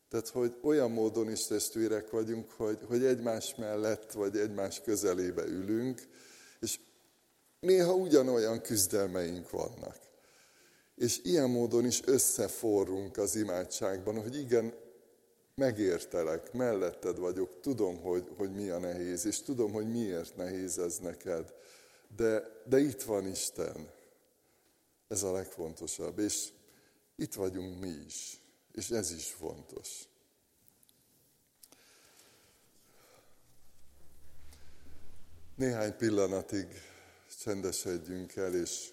Tehát, 0.09 0.27
hogy 0.27 0.57
olyan 0.61 0.91
módon 0.91 1.31
is 1.31 1.45
testvérek 1.45 2.09
vagyunk, 2.09 2.51
hogy, 2.51 2.79
hogy 2.87 3.05
egymás 3.05 3.55
mellett, 3.55 4.11
vagy 4.11 4.37
egymás 4.37 4.81
közelébe 4.81 5.45
ülünk, 5.45 6.01
és 6.59 6.79
néha 7.59 7.93
ugyanolyan 7.93 8.61
küzdelmeink 8.61 9.49
vannak. 9.49 9.97
És 10.95 11.19
ilyen 11.23 11.49
módon 11.49 11.85
is 11.85 12.01
összeforrunk 12.05 13.17
az 13.17 13.35
imádságban, 13.35 14.21
hogy 14.21 14.37
igen, 14.37 14.73
megértelek, 15.55 16.53
melletted 16.53 17.17
vagyok, 17.17 17.59
tudom, 17.61 18.01
hogy, 18.01 18.31
hogy 18.37 18.53
mi 18.53 18.69
a 18.69 18.79
nehéz, 18.79 19.25
és 19.25 19.41
tudom, 19.41 19.71
hogy 19.71 19.91
miért 19.91 20.35
nehéz 20.35 20.77
ez 20.77 20.97
neked. 20.97 21.53
De, 22.15 22.43
de 22.65 22.79
itt 22.79 23.01
van 23.01 23.27
Isten. 23.27 23.91
Ez 25.07 25.23
a 25.23 25.31
legfontosabb. 25.31 26.19
És 26.19 26.49
itt 27.15 27.33
vagyunk 27.33 27.79
mi 27.79 27.93
is, 28.05 28.41
és 28.71 28.89
ez 28.89 29.11
is 29.11 29.27
fontos. 29.27 30.07
Néhány 35.55 35.95
pillanatig 35.95 36.67
csendesedjünk 37.39 38.35
el, 38.35 38.55
és 38.55 38.89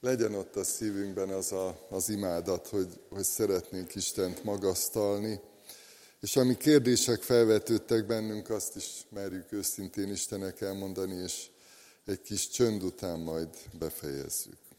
legyen 0.00 0.34
ott 0.34 0.56
a 0.56 0.64
szívünkben 0.64 1.28
az 1.28 1.52
a, 1.52 1.86
az 1.90 2.08
imádat, 2.08 2.66
hogy, 2.66 3.00
hogy 3.08 3.24
szeretnénk 3.24 3.94
Istent 3.94 4.44
magasztalni, 4.44 5.40
és 6.20 6.36
ami 6.36 6.56
kérdések 6.56 7.22
felvetődtek 7.22 8.06
bennünk, 8.06 8.50
azt 8.50 8.76
is 8.76 9.06
merjük 9.08 9.52
őszintén 9.52 10.10
Istenek 10.10 10.60
elmondani, 10.60 11.14
és 11.14 11.46
egy 12.04 12.20
kis 12.20 12.48
csönd 12.48 12.82
után 12.82 13.18
majd 13.18 13.48
befejezzük. 13.78 14.69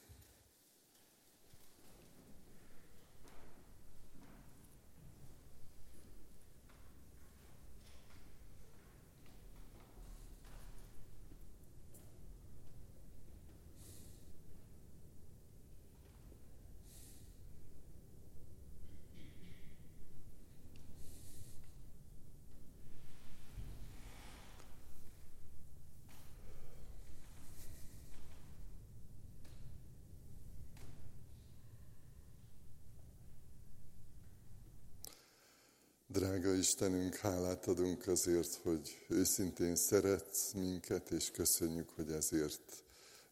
Drága 36.12 36.54
Istenünk, 36.54 37.16
hálát 37.16 37.68
adunk 37.68 38.08
azért, 38.08 38.60
hogy 38.64 39.06
őszintén 39.08 39.76
szeretsz 39.76 40.52
minket, 40.54 41.12
és 41.12 41.32
köszönjük, 41.32 41.90
hogy 41.96 42.12
ezért 42.12 42.84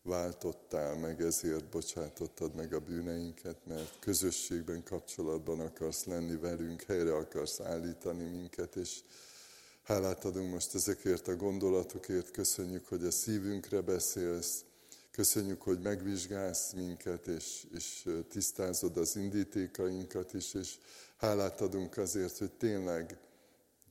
váltottál 0.02 0.96
meg, 0.96 1.22
ezért 1.22 1.70
bocsátottad 1.70 2.56
meg 2.56 2.74
a 2.74 2.80
bűneinket, 2.80 3.65
mert 3.65 4.00
közösségben, 4.00 4.84
kapcsolatban 4.84 5.60
akarsz 5.60 6.06
lenni 6.06 6.36
velünk, 6.36 6.82
helyre 6.82 7.15
akarsz 7.15 7.60
állítani 7.60 8.24
minket, 8.24 8.76
és 8.76 9.00
hálát 9.84 10.26
adunk 10.26 10.52
most 10.52 10.76
ezekért 10.76 11.28
a 11.28 11.36
gondolatokért, 11.36 12.32
köszönjük, 12.32 12.88
hogy 12.88 13.04
a 13.04 13.12
szívünkre 13.12 13.82
beszélsz, 13.82 14.63
köszönjük, 15.12 15.62
hogy 15.62 15.80
megvizsgálsz 15.80 16.74
minket, 16.74 17.28
és, 17.28 17.68
és 17.76 18.10
tisztázod 18.30 18.98
az 18.98 19.15
indítékainkat 19.15 20.34
is, 20.34 20.54
és 20.54 20.78
Hálát 21.19 21.62
adunk 21.62 21.97
azért, 21.97 22.38
hogy 22.38 22.51
tényleg 22.51 23.17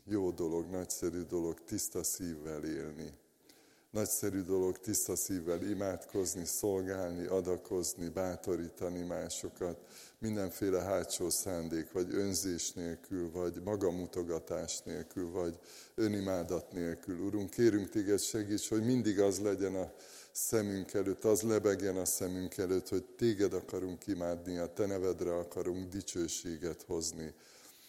jó 0.05 0.31
dolog, 0.31 0.71
nagyszerű 0.71 1.23
dolog 1.23 1.65
tiszta 1.65 2.03
szívvel 2.03 2.65
élni. 2.65 3.13
Nagyszerű 3.91 4.41
dolog 4.41 4.79
tiszta 4.79 5.17
szívvel 5.17 5.63
imádkozni, 5.63 6.45
szolgálni, 6.45 7.27
adakozni, 7.27 8.09
bátorítani 8.09 9.03
másokat, 9.03 9.79
mindenféle 10.19 10.81
hátsó 10.81 11.31
szándék, 11.31 11.93
vagy 11.93 12.15
önzés 12.15 12.73
nélkül, 12.73 13.31
vagy 13.31 13.63
magamutogatás 13.65 14.83
nélkül, 14.83 15.31
vagy 15.31 15.59
önimádat 15.95 16.73
nélkül. 16.73 17.19
Urunk, 17.19 17.51
kérünk 17.51 17.89
téged 17.89 18.21
segíts, 18.21 18.69
hogy 18.69 18.85
mindig 18.85 19.21
az 19.21 19.41
legyen 19.41 19.75
a 19.75 19.93
szemünk 20.33 20.93
előtt, 20.93 21.25
az 21.25 21.43
lebegjen 21.43 21.97
a 21.97 22.05
szemünk 22.05 22.57
előtt, 22.57 22.89
hogy 22.89 23.05
téged 23.05 23.53
akarunk 23.53 24.07
imádni, 24.07 24.59
a 24.59 24.73
te 24.73 24.87
nevedre 24.87 25.35
akarunk 25.35 25.89
dicsőséget 25.89 26.83
hozni. 26.87 27.35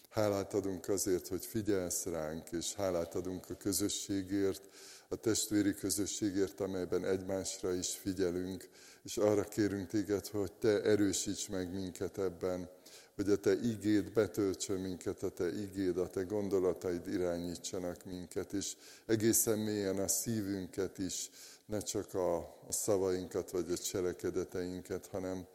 Hálát 0.10 0.54
adunk 0.54 0.88
azért, 0.88 1.28
hogy 1.28 1.46
figyelsz 1.46 2.06
ránk, 2.06 2.52
és 2.52 2.74
hálát 2.74 3.16
adunk 3.16 3.50
a 3.50 3.58
közösségért, 3.58 4.70
a 5.08 5.16
testvéri 5.16 5.74
közösségért, 5.74 6.60
amelyben 6.60 7.06
egymásra 7.06 7.74
is 7.74 7.90
figyelünk, 7.90 8.70
és 9.04 9.18
arra 9.18 9.44
kérünk 9.44 9.88
téged, 9.88 10.28
hogy 10.28 10.52
te 10.52 10.82
erősíts 10.82 11.50
meg 11.50 11.74
minket 11.74 12.18
ebben, 12.18 12.70
hogy 13.16 13.30
a 13.30 13.38
te 13.38 13.54
igéd 13.54 14.12
betöltsön 14.12 14.80
minket, 14.80 15.24
a 15.24 15.30
te 15.30 15.48
igéd, 15.62 15.98
a 15.98 16.10
te 16.10 16.24
gondolataid 16.24 17.08
irányítsanak 17.08 18.06
minket, 18.06 18.54
és 18.54 18.76
egészen 19.06 19.60
mélyen 19.60 20.00
a 20.00 20.08
szívünket 20.08 20.98
is 20.98 21.30
ne 21.70 21.80
csak 21.80 22.14
a, 22.14 22.58
szavainkat 22.70 23.52
vagy 23.52 23.72
a 23.72 23.78
cselekedeteinket, 23.78 25.08
hanem, 25.08 25.48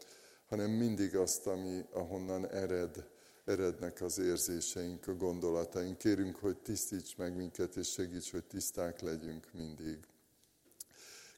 hanem 0.47 0.71
mindig 0.71 1.17
azt, 1.17 1.47
ami 1.47 1.85
ahonnan 1.93 2.51
ered, 2.51 3.09
erednek 3.45 4.01
az 4.01 4.19
érzéseink, 4.19 5.07
a 5.07 5.15
gondolataink. 5.15 5.99
Kérünk, 5.99 6.37
hogy 6.37 6.57
tisztíts 6.57 7.17
meg 7.17 7.37
minket, 7.37 7.77
és 7.77 7.89
segíts, 7.91 8.31
hogy 8.31 8.45
tiszták 8.45 9.01
legyünk 9.01 9.49
mindig. 9.53 9.99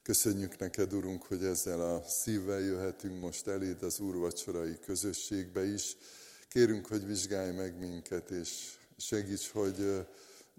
Köszönjük 0.02 0.58
neked, 0.58 0.92
Urunk, 0.92 1.22
hogy 1.22 1.44
ezzel 1.44 1.80
a 1.80 2.02
szívvel 2.02 2.60
jöhetünk 2.60 3.20
most 3.20 3.46
eléd 3.46 3.82
az 3.82 4.00
úrvacsorai 4.00 4.78
közösségbe 4.78 5.64
is. 5.64 5.96
Kérünk, 6.48 6.86
hogy 6.86 7.06
vizsgálj 7.06 7.52
meg 7.52 7.78
minket, 7.78 8.30
és 8.30 8.78
segíts, 8.96 9.50
hogy 9.50 10.06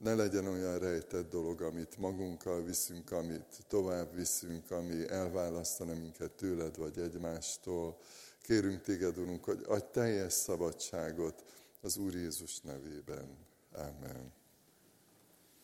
ne 0.03 0.13
legyen 0.13 0.47
olyan 0.47 0.79
rejtett 0.79 1.29
dolog, 1.29 1.61
amit 1.61 1.97
magunkkal 1.97 2.63
viszünk, 2.63 3.11
amit 3.11 3.65
tovább 3.67 4.15
viszünk, 4.15 4.71
ami 4.71 5.09
elválasztana 5.09 5.93
minket 5.93 6.31
tőled 6.31 6.77
vagy 6.77 6.97
egymástól. 6.97 7.97
Kérünk 8.41 8.81
téged, 8.81 9.17
Urunk, 9.17 9.43
hogy 9.43 9.63
adj 9.67 9.85
teljes 9.91 10.33
szabadságot 10.33 11.43
az 11.81 11.97
Úr 11.97 12.13
Jézus 12.13 12.61
nevében. 12.61 13.37
Amen. 13.71 14.36